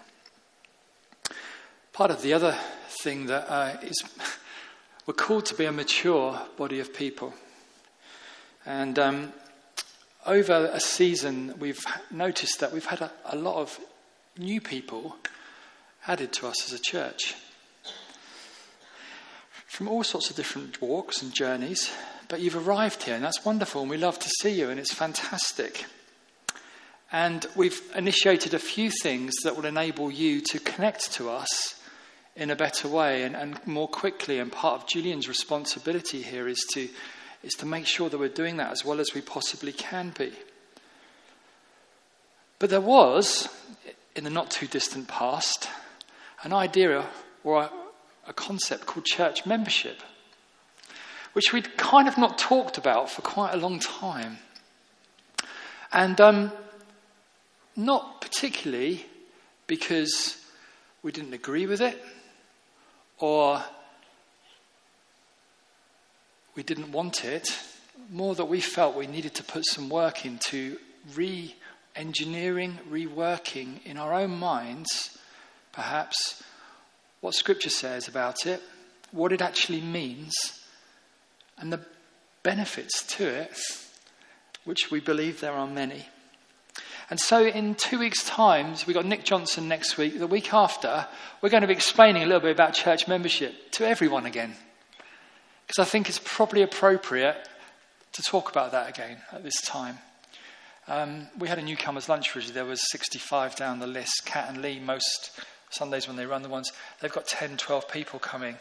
[1.94, 2.56] Part of the other
[3.02, 4.04] thing that uh, is,
[5.06, 7.34] we're called to be a mature body of people.
[8.66, 9.34] And um,
[10.26, 13.80] over a season, we've noticed that we've had a, a lot of
[14.38, 15.16] new people
[16.08, 17.36] added to us as a church
[19.68, 21.92] from all sorts of different walks and journeys.
[22.28, 24.94] But you've arrived here, and that's wonderful, and we love to see you, and it's
[24.94, 25.86] fantastic.
[27.12, 31.76] And we've initiated a few things that will enable you to connect to us
[32.36, 34.40] in a better way and, and more quickly.
[34.40, 36.88] And part of Julian's responsibility here is to
[37.44, 40.32] is to make sure that we're doing that as well as we possibly can be.
[42.60, 43.50] But there was,
[44.16, 45.68] in the not too distant past,
[46.44, 47.06] an idea
[47.44, 47.72] or a,
[48.28, 50.02] a concept called church membership,
[51.34, 54.38] which we'd kind of not talked about for quite a long time.
[55.92, 56.52] And um,
[57.76, 59.06] not particularly
[59.68, 60.38] because
[61.04, 62.02] we didn't agree with it
[63.18, 63.64] or
[66.56, 67.48] we didn't want it,
[68.10, 70.78] more that we felt we needed to put some work into
[71.16, 71.56] re
[71.96, 75.18] engineering, reworking in our own minds,
[75.72, 76.44] perhaps,
[77.20, 78.62] what Scripture says about it,
[79.12, 80.34] what it actually means,
[81.58, 81.82] and the
[82.44, 83.58] benefits to it,
[84.64, 86.06] which we believe there are many.
[87.12, 90.18] And so, in two weeks' time, we've got Nick Johnson next week.
[90.18, 91.06] The week after,
[91.42, 94.56] we're going to be explaining a little bit about church membership to everyone again.
[95.68, 97.36] Because I think it's probably appropriate
[98.14, 99.98] to talk about that again at this time.
[100.88, 102.54] Um, we had a newcomers lunch review.
[102.54, 104.22] There was 65 down the list.
[104.24, 105.32] Kat and Lee, most
[105.70, 106.72] Sundays when they run the ones,
[107.02, 108.56] they've got 10, 12 people coming.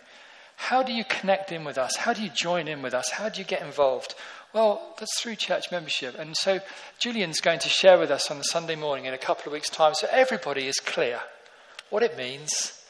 [0.56, 1.96] How do you connect in with us?
[1.96, 3.10] How do you join in with us?
[3.10, 4.16] How do you get involved?
[4.52, 6.18] Well, that's through church membership.
[6.18, 6.60] And so
[6.98, 9.70] Julian's going to share with us on the Sunday morning in a couple of weeks'
[9.70, 11.20] time so everybody is clear
[11.88, 12.80] what it means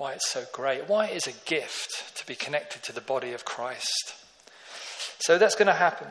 [0.00, 3.32] why it's so great, why it is a gift to be connected to the body
[3.32, 4.14] of Christ.
[5.18, 6.06] So that's going to happen.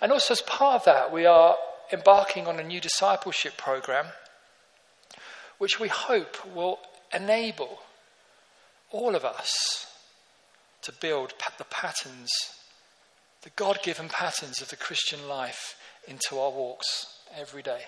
[0.00, 1.56] And also, as part of that, we are
[1.92, 4.06] embarking on a new discipleship program,
[5.58, 6.78] which we hope will
[7.12, 7.80] enable
[8.92, 9.92] all of us
[10.82, 12.30] to build the patterns,
[13.42, 17.82] the God given patterns of the Christian life into our walks every day.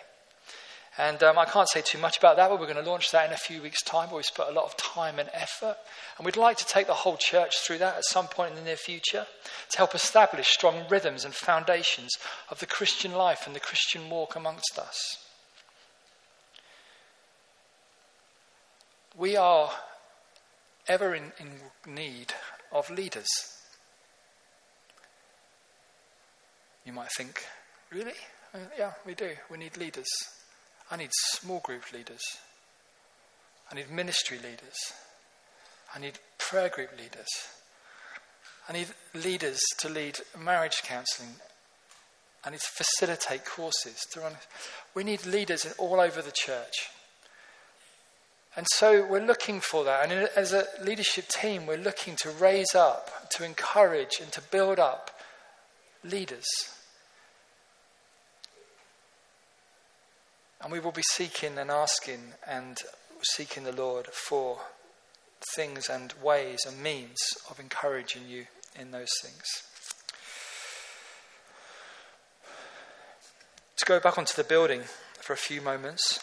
[0.99, 3.27] And um, I can't say too much about that, but we're going to launch that
[3.27, 4.11] in a few weeks' time.
[4.13, 5.77] We've put a lot of time and effort.
[6.19, 8.65] And we'd like to take the whole church through that at some point in the
[8.65, 9.27] near future
[9.71, 12.11] to help establish strong rhythms and foundations
[12.51, 14.99] of the Christian life and the Christian walk amongst us.
[19.17, 19.71] We are
[20.89, 22.35] ever in, in need
[22.73, 23.29] of leaders.
[26.85, 27.45] You might think,
[27.93, 28.13] really?
[28.55, 29.31] Uh, yeah, we do.
[29.51, 30.09] We need leaders.
[30.91, 32.23] I need small group leaders.
[33.71, 34.77] I need ministry leaders.
[35.95, 37.29] I need prayer group leaders.
[38.69, 41.37] I need leaders to lead marriage counseling.
[42.45, 43.99] I need to facilitate courses.
[44.13, 44.33] To run.
[44.95, 46.89] We need leaders all over the church.
[48.57, 50.11] And so we're looking for that.
[50.11, 54.81] And as a leadership team, we're looking to raise up, to encourage, and to build
[54.81, 55.11] up
[56.05, 56.47] leaders
[60.63, 62.79] And we will be seeking and asking and
[63.23, 64.59] seeking the Lord for
[65.57, 68.47] things and ways and means of encouraging you
[68.79, 69.43] in those things.
[73.77, 74.83] To go back onto the building
[75.21, 76.21] for a few moments,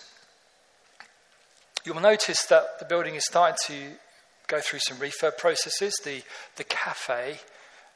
[1.84, 3.98] you'll notice that the building is starting to
[4.46, 6.00] go through some refurb processes.
[6.04, 6.22] The,
[6.58, 7.40] the cafe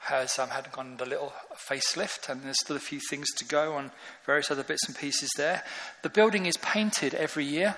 [0.02, 3.76] has um, had gone a little facelift, and there's still a few things to go
[3.76, 3.92] on
[4.26, 5.64] various other bits and pieces there.
[6.02, 7.76] The building is painted every year.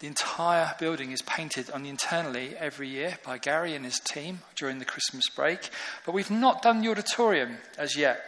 [0.00, 4.78] The entire building is painted on internally every year by Gary and his team during
[4.78, 5.70] the Christmas break.
[6.04, 8.20] But we've not done the auditorium as yet.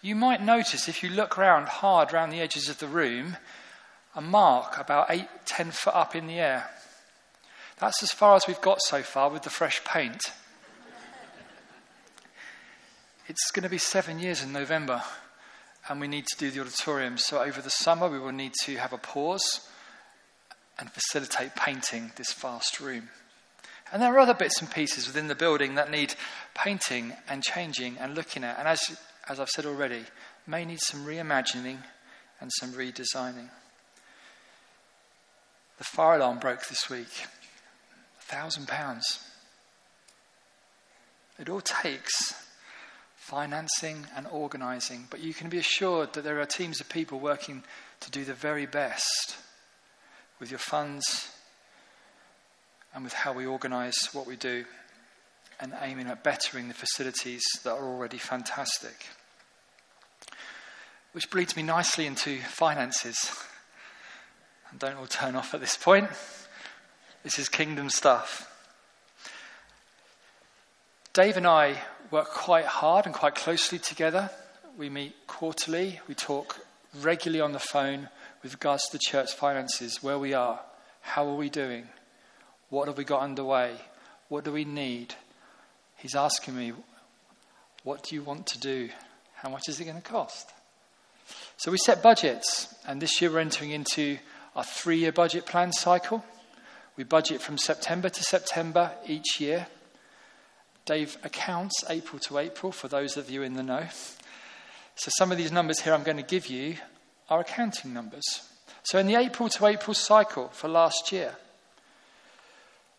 [0.00, 3.36] You might notice if you look around hard around the edges of the room,
[4.14, 6.68] a mark about eight, ten foot up in the air.
[7.78, 10.32] That's as far as we've got so far with the fresh paint.
[13.28, 15.02] It's going to be seven years in November,
[15.88, 17.18] and we need to do the auditorium.
[17.18, 19.68] So over the summer, we will need to have a pause
[20.78, 23.10] and facilitate painting this vast room.
[23.92, 26.14] And there are other bits and pieces within the building that need
[26.54, 28.58] painting and changing and looking at.
[28.58, 28.80] And as,
[29.28, 30.04] as I've said already,
[30.46, 31.78] may need some reimagining
[32.40, 33.50] and some redesigning.
[35.78, 37.26] The fire alarm broke this week.
[38.18, 39.20] A thousand pounds.
[41.38, 42.34] It all takes
[43.28, 47.62] financing and organizing, but you can be assured that there are teams of people working
[48.00, 49.36] to do the very best
[50.40, 51.28] with your funds
[52.94, 54.64] and with how we organize what we do
[55.60, 59.06] and aiming at bettering the facilities that are already fantastic.
[61.12, 63.30] Which bleeds me nicely into finances.
[64.70, 66.08] And don't all turn off at this point.
[67.24, 68.50] This is kingdom stuff.
[71.12, 71.76] Dave and I
[72.10, 74.30] work quite hard and quite closely together.
[74.76, 76.60] We meet quarterly, we talk
[77.02, 78.08] regularly on the phone
[78.42, 80.60] with regards to the church finances, where we are,
[81.00, 81.88] how are we doing,
[82.70, 83.74] what have we got underway,
[84.28, 85.14] what do we need.
[85.96, 86.72] He's asking me,
[87.82, 88.88] what do you want to do?
[89.34, 90.52] How much is it going to cost?
[91.56, 94.18] So we set budgets, and this year we're entering into
[94.56, 96.24] our three year budget plan cycle.
[96.96, 99.66] We budget from September to September each year.
[100.88, 103.86] Dave accounts April to April for those of you in the know.
[104.94, 106.76] So some of these numbers here I'm going to give you
[107.28, 108.24] are accounting numbers.
[108.84, 111.36] So in the April to April cycle for last year,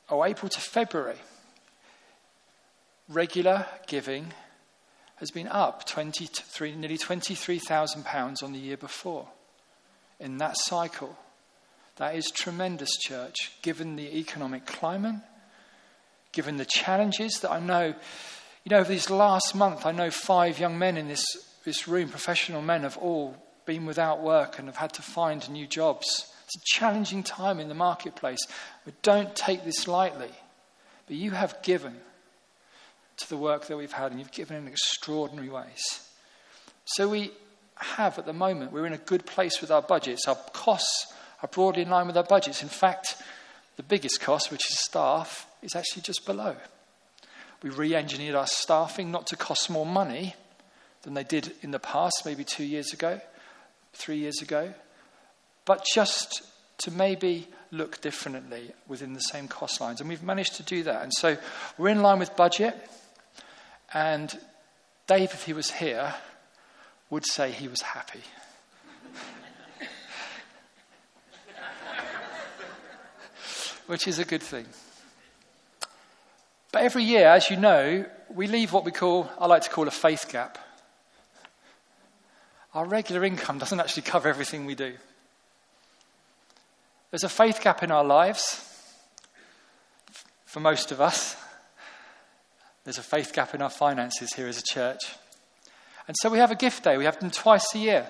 [0.07, 1.17] or April to February,
[3.07, 4.33] regular giving
[5.15, 9.27] has been up 23, nearly £23,000 on the year before.
[10.19, 11.17] In that cycle,
[11.95, 15.15] that is tremendous, church, given the economic climate,
[16.31, 17.93] given the challenges that I know.
[18.63, 21.23] You know, over this last month, I know five young men in this,
[21.63, 25.67] this room, professional men, have all been without work and have had to find new
[25.67, 26.31] jobs.
[26.45, 28.39] It's a challenging time in the marketplace.
[28.85, 30.31] But don't take this lightly.
[31.07, 31.95] But you have given
[33.17, 36.09] to the work that we've had, and you've given in extraordinary ways.
[36.85, 37.31] So we
[37.75, 40.27] have at the moment, we're in a good place with our budgets.
[40.27, 42.63] Our costs are broadly in line with our budgets.
[42.63, 43.21] In fact,
[43.77, 46.55] the biggest cost, which is staff, is actually just below.
[47.61, 50.35] We re engineered our staffing not to cost more money
[51.03, 53.21] than they did in the past, maybe two years ago,
[53.93, 54.73] three years ago,
[55.65, 56.43] but just
[56.79, 59.99] to maybe look differently within the same cost lines.
[59.99, 61.03] And we've managed to do that.
[61.03, 61.37] And so
[61.77, 62.75] we're in line with budget.
[63.93, 64.35] And
[65.07, 66.15] Dave, if he was here,
[67.09, 68.21] would say he was happy.
[73.87, 74.65] Which is a good thing.
[76.71, 79.87] But every year, as you know, we leave what we call, I like to call
[79.87, 80.57] a faith gap.
[82.73, 84.93] Our regular income doesn't actually cover everything we do.
[87.09, 88.63] There's a faith gap in our lives
[90.45, 91.35] for most of us.
[92.83, 95.01] There's a faith gap in our finances here as a church.
[96.07, 96.97] And so we have a gift day.
[96.97, 98.09] We have them twice a year.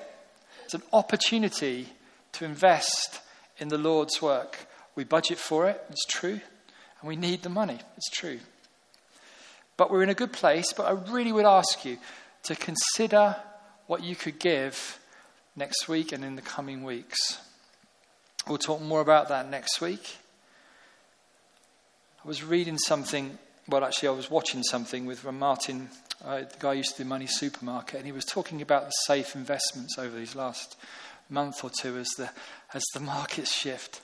[0.65, 1.87] It's an opportunity
[2.33, 3.21] to invest
[3.57, 4.67] in the Lord's work.
[4.95, 6.41] We budget for it, it's true.
[7.01, 8.39] And we need the money, it's true.
[9.77, 10.73] But we're in a good place.
[10.73, 11.97] But I really would ask you
[12.43, 13.37] to consider
[13.87, 14.99] what you could give
[15.55, 17.39] next week and in the coming weeks.
[18.47, 20.17] We'll talk more about that next week.
[22.23, 23.37] I was reading something,
[23.67, 25.89] well, actually, I was watching something with Martin,
[26.25, 28.91] uh, the guy who used to do Money Supermarket, and he was talking about the
[29.07, 30.75] safe investments over these last
[31.29, 32.29] month or two as the,
[32.73, 34.01] as the markets shift.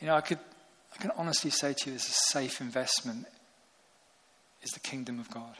[0.00, 0.38] You know, I could,
[0.92, 3.26] I can honestly say to you, this is a safe investment
[4.62, 5.56] is the kingdom of God.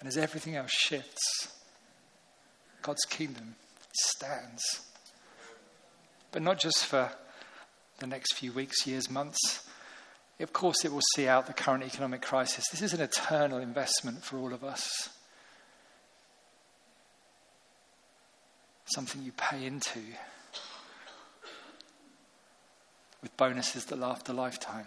[0.00, 1.52] And as everything else shifts,
[2.82, 3.54] God's kingdom
[3.92, 4.62] stands.
[6.32, 7.10] But not just for
[8.02, 9.68] the next few weeks, years, months.
[10.40, 12.64] Of course, it will see out the current economic crisis.
[12.68, 15.08] This is an eternal investment for all of us.
[18.86, 20.00] Something you pay into
[23.22, 24.86] with bonuses that last a lifetime,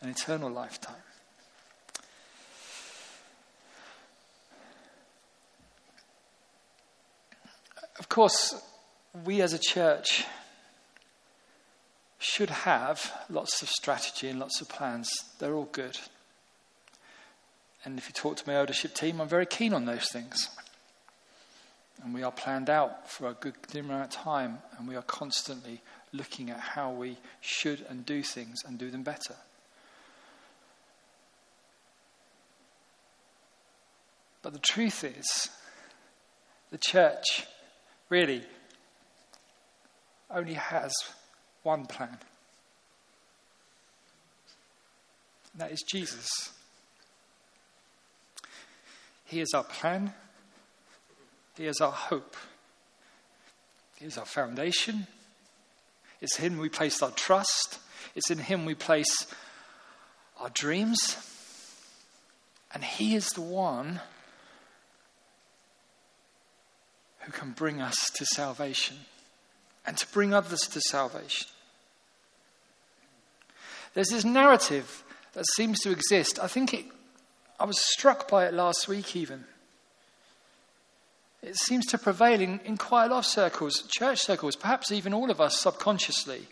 [0.00, 0.94] an eternal lifetime.
[7.98, 8.62] Of course,
[9.24, 10.24] we as a church
[12.18, 15.08] should have lots of strategy and lots of plans.
[15.38, 15.96] They're all good.
[17.84, 20.48] And if you talk to my eldership team, I'm very keen on those things.
[22.02, 25.80] And we are planned out for a good amount of time, and we are constantly
[26.16, 29.36] looking at how we should and do things and do them better.
[34.42, 35.50] But the truth is,
[36.70, 37.46] the church
[38.08, 38.42] really
[40.30, 40.92] only has
[41.62, 42.18] one plan.
[45.52, 46.28] And that is Jesus.
[49.24, 50.12] He is our plan.
[51.56, 52.36] He is our hope.
[53.96, 55.06] He is our foundation.
[56.20, 57.78] It's in Him we place our trust.
[58.14, 59.26] It's in Him we place
[60.40, 61.16] our dreams.
[62.72, 64.00] And He is the one
[67.20, 68.96] who can bring us to salvation
[69.86, 71.48] and to bring others to salvation.
[73.94, 76.38] There's this narrative that seems to exist.
[76.38, 76.84] I think it,
[77.58, 79.44] I was struck by it last week even.
[81.42, 85.14] It seems to prevail in, in quite a lot of circles, church circles, perhaps even
[85.14, 86.46] all of us subconsciously.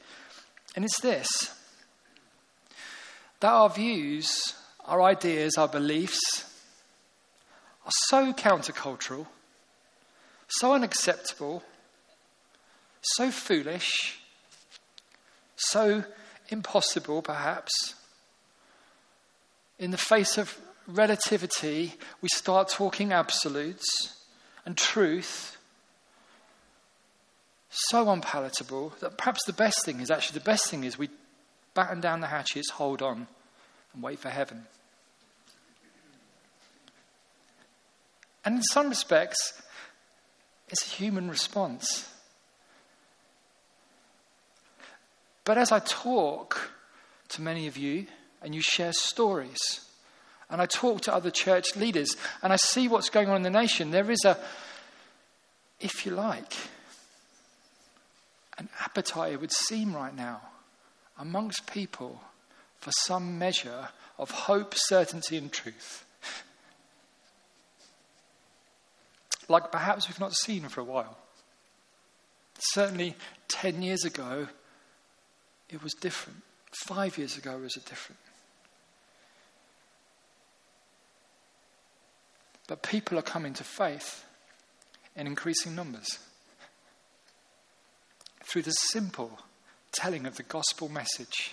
[0.76, 1.28] And it's this
[3.40, 4.54] that our views,
[4.86, 6.20] our ideas, our beliefs
[7.84, 9.26] are so countercultural
[10.48, 11.62] so unacceptable,
[13.00, 14.18] so foolish,
[15.56, 16.04] so
[16.48, 17.94] impossible, perhaps.
[19.78, 20.56] In the face of
[20.86, 23.84] relativity, we start talking absolutes
[24.64, 25.56] and truth.
[27.70, 31.10] So unpalatable that perhaps the best thing is actually the best thing is we
[31.74, 33.26] batten down the hatches, hold on,
[33.92, 34.66] and wait for heaven.
[38.44, 39.62] And in some respects,
[40.68, 42.08] it's a human response.
[45.44, 46.70] But as I talk
[47.30, 48.06] to many of you
[48.42, 49.58] and you share stories,
[50.50, 53.50] and I talk to other church leaders and I see what's going on in the
[53.50, 54.38] nation, there is a,
[55.80, 56.54] if you like,
[58.58, 60.40] an appetite, it would seem right now,
[61.18, 62.20] amongst people
[62.78, 63.88] for some measure
[64.18, 66.04] of hope, certainty, and truth.
[69.48, 71.16] like perhaps we've not seen for a while.
[72.58, 73.16] Certainly,
[73.48, 74.48] 10 years ago,
[75.68, 76.42] it was different.
[76.86, 78.20] Five years ago, it was different.
[82.66, 84.24] But people are coming to faith
[85.16, 86.18] in increasing numbers
[88.42, 89.38] through the simple
[89.92, 91.52] telling of the gospel message.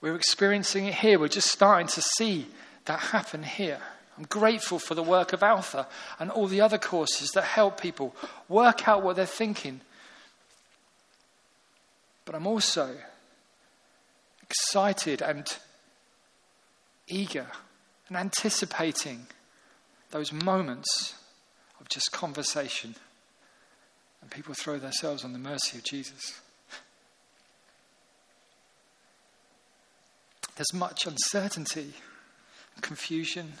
[0.00, 1.18] We're experiencing it here.
[1.18, 2.46] We're just starting to see
[2.84, 3.80] that happen here.
[4.16, 5.86] I'm grateful for the work of Alpha
[6.18, 8.14] and all the other courses that help people
[8.48, 9.80] work out what they're thinking.
[12.24, 12.96] But I'm also
[14.42, 15.46] excited and
[17.08, 17.46] eager
[18.08, 19.26] and anticipating
[20.10, 21.14] those moments
[21.80, 22.94] of just conversation
[24.20, 26.40] and people throw themselves on the mercy of Jesus.
[30.56, 31.92] There's much uncertainty,
[32.80, 33.52] confusion,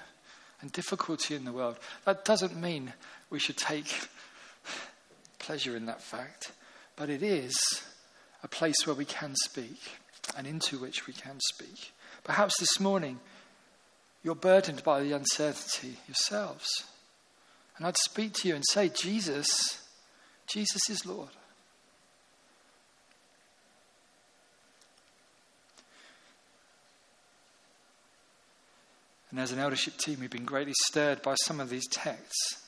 [0.60, 1.78] and difficulty in the world.
[2.04, 2.92] That doesn't mean
[3.30, 4.08] we should take
[5.38, 6.50] pleasure in that fact,
[6.96, 7.56] but it is
[8.42, 9.80] a place where we can speak
[10.36, 11.92] and into which we can speak.
[12.24, 13.20] Perhaps this morning
[14.22, 16.68] you're burdened by the uncertainty yourselves.
[17.76, 19.48] And I'd speak to you and say, Jesus,
[20.46, 21.28] Jesus is Lord.
[29.30, 32.64] And as an eldership team, we've been greatly stirred by some of these texts.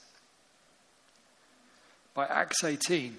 [2.14, 3.16] By Acts 18,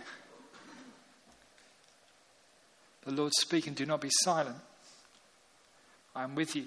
[3.04, 4.58] the Lord speaking, Do not be silent.
[6.16, 6.66] I am with you.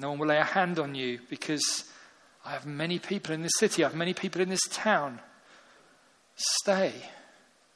[0.00, 1.84] No one will lay a hand on you because
[2.44, 5.20] I have many people in this city, I have many people in this town.
[6.36, 6.94] Stay,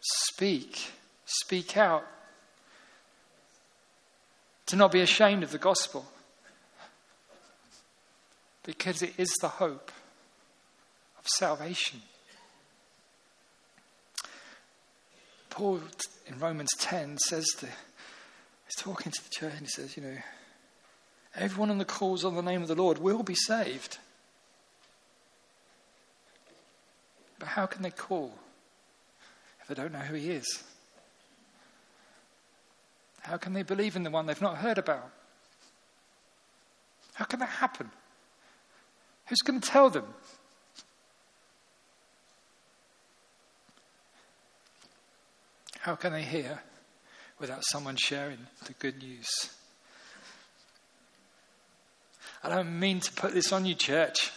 [0.01, 0.91] speak,
[1.27, 2.07] speak out.
[4.68, 6.07] To not be ashamed of the gospel
[8.62, 9.93] because it is the hope
[11.18, 12.01] of salvation.
[15.51, 15.81] Paul
[16.27, 20.16] in Romans 10 says to, he's talking to the church and he says, you know,
[21.37, 23.99] everyone on the calls on the name of the Lord will be saved.
[27.39, 28.32] But how can they call
[29.61, 30.62] if they don't know who he is?
[33.22, 35.11] How can they believe in the one they've not heard about?
[37.14, 37.91] How can that happen?
[39.26, 40.05] Who's going to tell them?
[45.80, 46.61] How can they hear
[47.39, 49.28] without someone sharing the good news?
[52.45, 54.30] I don't mean to put this on you, church.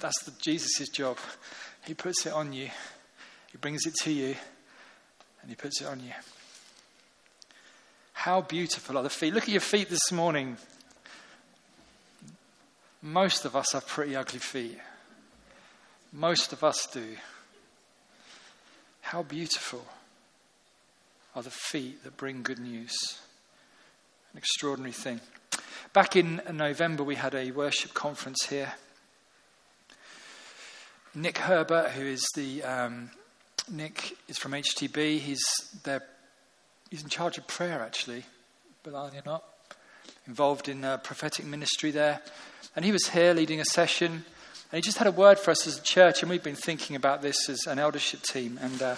[0.00, 1.18] That's Jesus' job.
[1.84, 2.70] He puts it on you,
[3.52, 4.34] He brings it to you,
[5.42, 6.12] and He puts it on you.
[8.14, 9.34] How beautiful are the feet.
[9.34, 10.56] Look at your feet this morning.
[13.02, 14.78] Most of us have pretty ugly feet.
[16.14, 17.16] Most of us do.
[19.02, 19.84] How beautiful
[21.36, 22.92] are the feet that bring good news.
[24.32, 25.20] An extraordinary thing.
[25.92, 28.74] Back in November, we had a worship conference here.
[31.16, 33.10] Nick Herbert, who is the um,
[33.68, 35.18] Nick is from HTB.
[35.18, 35.42] He's
[35.82, 36.04] there.
[36.90, 38.24] He's in charge of prayer, actually.
[38.84, 39.42] But you're not
[40.28, 42.22] involved in prophetic ministry there.
[42.76, 44.24] And he was here leading a session, and
[44.72, 46.22] he just had a word for us as a church.
[46.22, 48.94] And we've been thinking about this as an eldership team, and uh,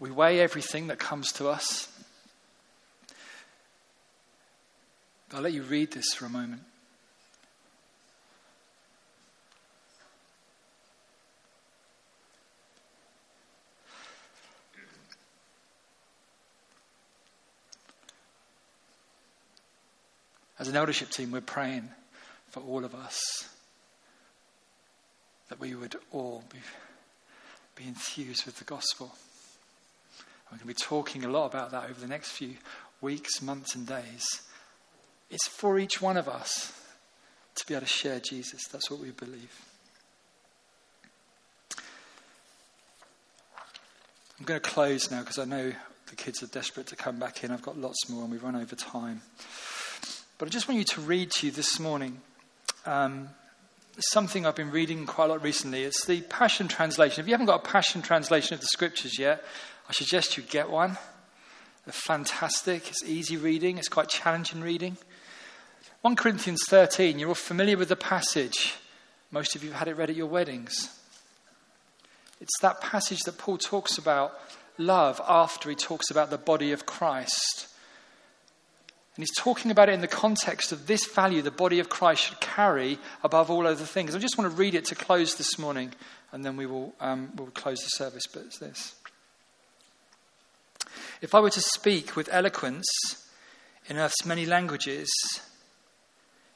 [0.00, 1.93] we weigh everything that comes to us.
[5.34, 6.62] I'll let you read this for a moment.
[20.56, 21.88] As an eldership team, we're praying
[22.50, 23.20] for all of us
[25.48, 26.58] that we would all be,
[27.74, 29.12] be enthused with the gospel.
[30.46, 32.54] We're going to be talking a lot about that over the next few
[33.00, 34.24] weeks, months, and days.
[35.30, 36.72] It's for each one of us
[37.56, 38.66] to be able to share Jesus.
[38.68, 39.50] That's what we believe.
[44.38, 45.72] I'm going to close now because I know
[46.08, 47.50] the kids are desperate to come back in.
[47.50, 49.22] I've got lots more and we've run over time.
[50.38, 52.20] But I just want you to read to you this morning
[52.84, 53.28] um,
[53.98, 55.84] something I've been reading quite a lot recently.
[55.84, 57.20] It's the Passion Translation.
[57.20, 59.44] If you haven't got a Passion Translation of the Scriptures yet,
[59.88, 60.98] I suggest you get one.
[61.86, 62.88] They're fantastic.
[62.88, 64.96] It's easy reading, it's quite challenging reading.
[66.04, 68.74] 1 Corinthians 13, you're all familiar with the passage.
[69.30, 71.00] Most of you have had it read at your weddings.
[72.42, 74.38] It's that passage that Paul talks about
[74.76, 77.68] love after he talks about the body of Christ.
[79.16, 82.24] And he's talking about it in the context of this value the body of Christ
[82.24, 84.14] should carry above all other things.
[84.14, 85.94] I just want to read it to close this morning,
[86.32, 88.24] and then we will um, we'll close the service.
[88.30, 88.94] But it's this
[91.22, 92.84] If I were to speak with eloquence
[93.88, 95.08] in earth's many languages,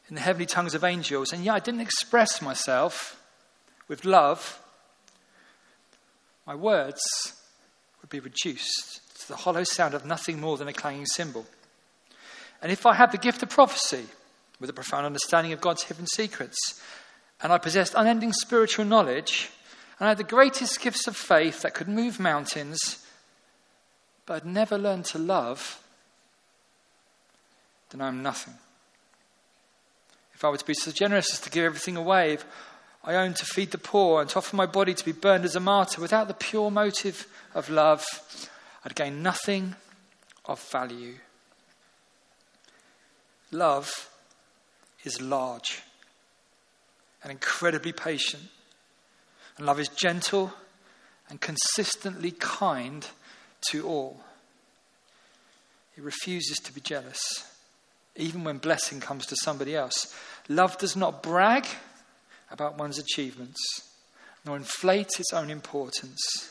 [0.09, 3.21] in the heavenly tongues of angels, and yet I didn't express myself
[3.89, 4.61] with love,
[6.47, 7.01] my words
[8.01, 11.47] would be reduced to the hollow sound of nothing more than a clanging cymbal.
[12.63, 14.07] And if I had the gift of prophecy,
[14.61, 16.83] with a profound understanding of God's hidden secrets,
[17.43, 19.51] and I possessed unending spiritual knowledge,
[19.99, 23.05] and I had the greatest gifts of faith that could move mountains,
[24.27, 25.83] but I'd never learned to love,
[27.91, 28.55] then I'm nothing.
[30.39, 32.39] If I were to be so generous as to give everything away,
[33.03, 35.57] I own to feed the poor and to offer my body to be burned as
[35.57, 37.27] a martyr without the pure motive
[37.57, 38.07] of love,
[38.85, 39.75] I'd gain nothing
[40.45, 41.17] of value.
[43.51, 43.91] Love
[45.03, 45.83] is large
[47.25, 48.45] and incredibly patient.
[49.57, 50.53] And love is gentle
[51.29, 53.05] and consistently kind
[53.71, 54.21] to all.
[55.97, 57.19] It refuses to be jealous,
[58.19, 60.15] even when blessing comes to somebody else.
[60.49, 61.67] Love does not brag
[62.51, 63.61] about one's achievements,
[64.45, 66.51] nor inflate its own importance.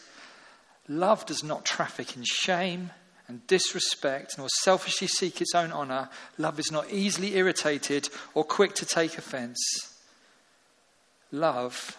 [0.87, 2.91] Love does not traffic in shame
[3.27, 6.09] and disrespect, nor selfishly seek its own honor.
[6.37, 9.59] Love is not easily irritated or quick to take offense.
[11.31, 11.97] Love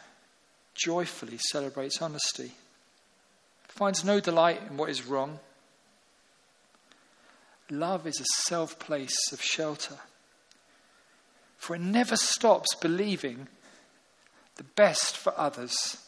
[0.74, 2.52] joyfully celebrates honesty,
[3.66, 5.38] finds no delight in what is wrong.
[7.70, 9.98] Love is a self place of shelter,
[11.58, 13.48] for it never stops believing
[14.56, 15.98] the best for others.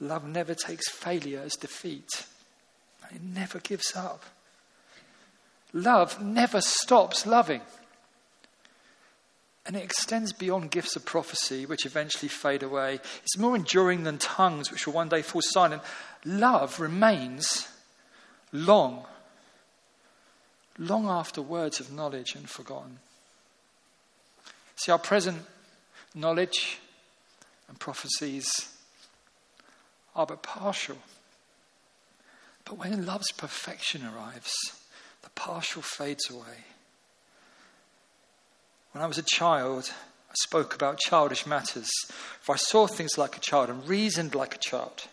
[0.00, 2.26] Love never takes failure as defeat.
[3.14, 4.24] It never gives up.
[5.72, 7.60] Love never stops loving.
[9.64, 13.00] And it extends beyond gifts of prophecy, which eventually fade away.
[13.22, 15.82] It's more enduring than tongues, which will one day fall silent.
[16.24, 17.68] Love remains
[18.50, 19.06] long,
[20.78, 22.98] long after words of knowledge and forgotten.
[24.76, 25.42] See, our present
[26.14, 26.78] knowledge
[27.68, 28.50] and prophecies
[30.14, 30.98] are but partial.
[32.64, 34.52] But when love's perfection arrives,
[35.22, 36.64] the partial fades away.
[38.92, 39.90] When I was a child,
[40.30, 41.90] I spoke about childish matters,
[42.40, 45.06] for I saw things like a child and reasoned like a child.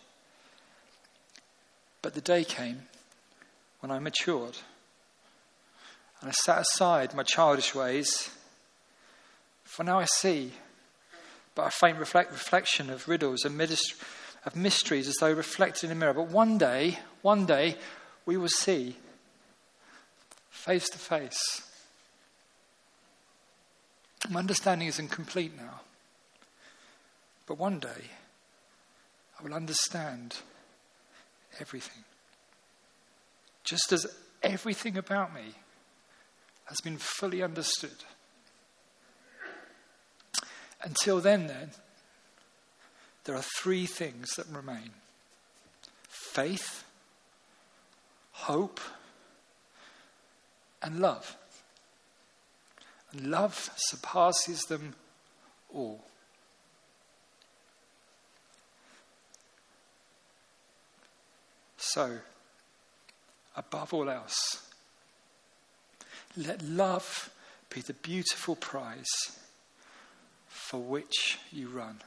[2.02, 2.82] But the day came
[3.80, 4.58] when I matured,
[6.20, 8.30] and I set aside my childish ways.
[9.64, 10.52] For now I see,
[11.54, 13.60] but a faint reflect, reflection of riddles and
[14.44, 16.14] of mysteries as though reflected in a mirror.
[16.14, 17.76] But one day, one day,
[18.26, 18.96] we will see
[20.50, 21.62] face to face
[24.28, 25.80] My understanding is incomplete now.
[27.46, 28.10] But one day,
[29.38, 30.36] I will understand
[31.58, 32.04] everything.
[33.64, 34.06] Just as
[34.42, 35.54] everything about me
[36.70, 38.04] has been fully understood.
[40.82, 41.70] Until then, then,
[43.24, 44.90] there are three things that remain
[46.08, 46.84] faith,
[48.30, 48.80] hope,
[50.80, 51.36] and love.
[53.12, 54.94] And love surpasses them
[55.74, 56.04] all.
[61.76, 62.18] So,
[63.56, 64.69] above all else,
[66.36, 67.30] let love
[67.74, 69.38] be the beautiful prize
[70.48, 72.00] for which you run.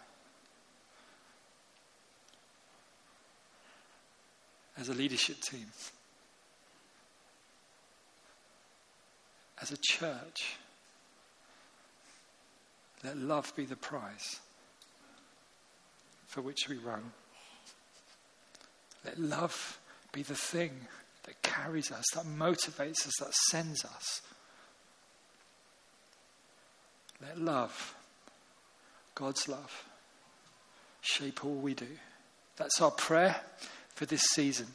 [4.78, 5.68] As a leadership team,
[9.62, 10.56] as a church,
[13.04, 14.40] let love be the prize
[16.28, 17.12] for which we run.
[19.06, 19.80] Let love
[20.12, 20.72] be the thing
[21.24, 24.22] that carries us, that motivates us, that sends us.
[27.22, 27.96] Let love,
[29.16, 29.86] God's love,
[31.02, 31.88] shape all we do.
[32.58, 33.38] That's our prayer
[33.96, 34.68] for this season.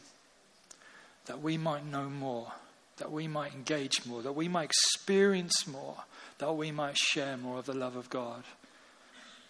[1.26, 2.53] That we might know more,
[2.96, 5.96] that we might engage more, that we might experience more,
[6.38, 8.44] that we might share more of the love of God.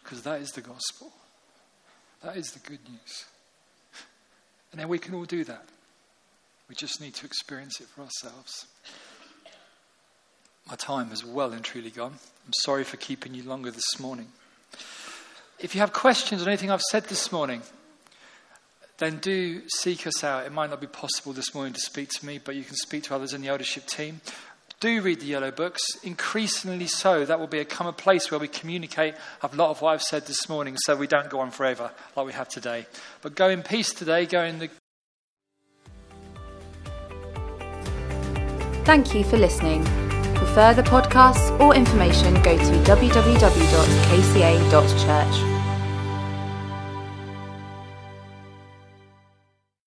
[0.03, 1.13] Because that is the gospel.
[2.23, 3.27] That is the good news.
[4.73, 5.65] And then we can all do that.
[6.69, 8.67] We just need to experience it for ourselves.
[10.69, 12.13] My time has well and truly gone.
[12.13, 14.27] I'm sorry for keeping you longer this morning.
[15.59, 17.63] If you have questions on anything I've said this morning,
[18.99, 20.45] then do seek us out.
[20.45, 23.05] It might not be possible this morning to speak to me, but you can speak
[23.05, 24.21] to others in the eldership team.
[24.81, 25.81] Do read the yellow books.
[26.05, 30.03] Increasingly so, that will become a place where we communicate a lot of what I've
[30.03, 32.87] said this morning so we don't go on forever like we have today.
[33.23, 34.69] But go in peace today, go in the
[38.89, 39.85] Thank you for listening.
[40.37, 45.58] For further podcasts or information, go to www.kca.church.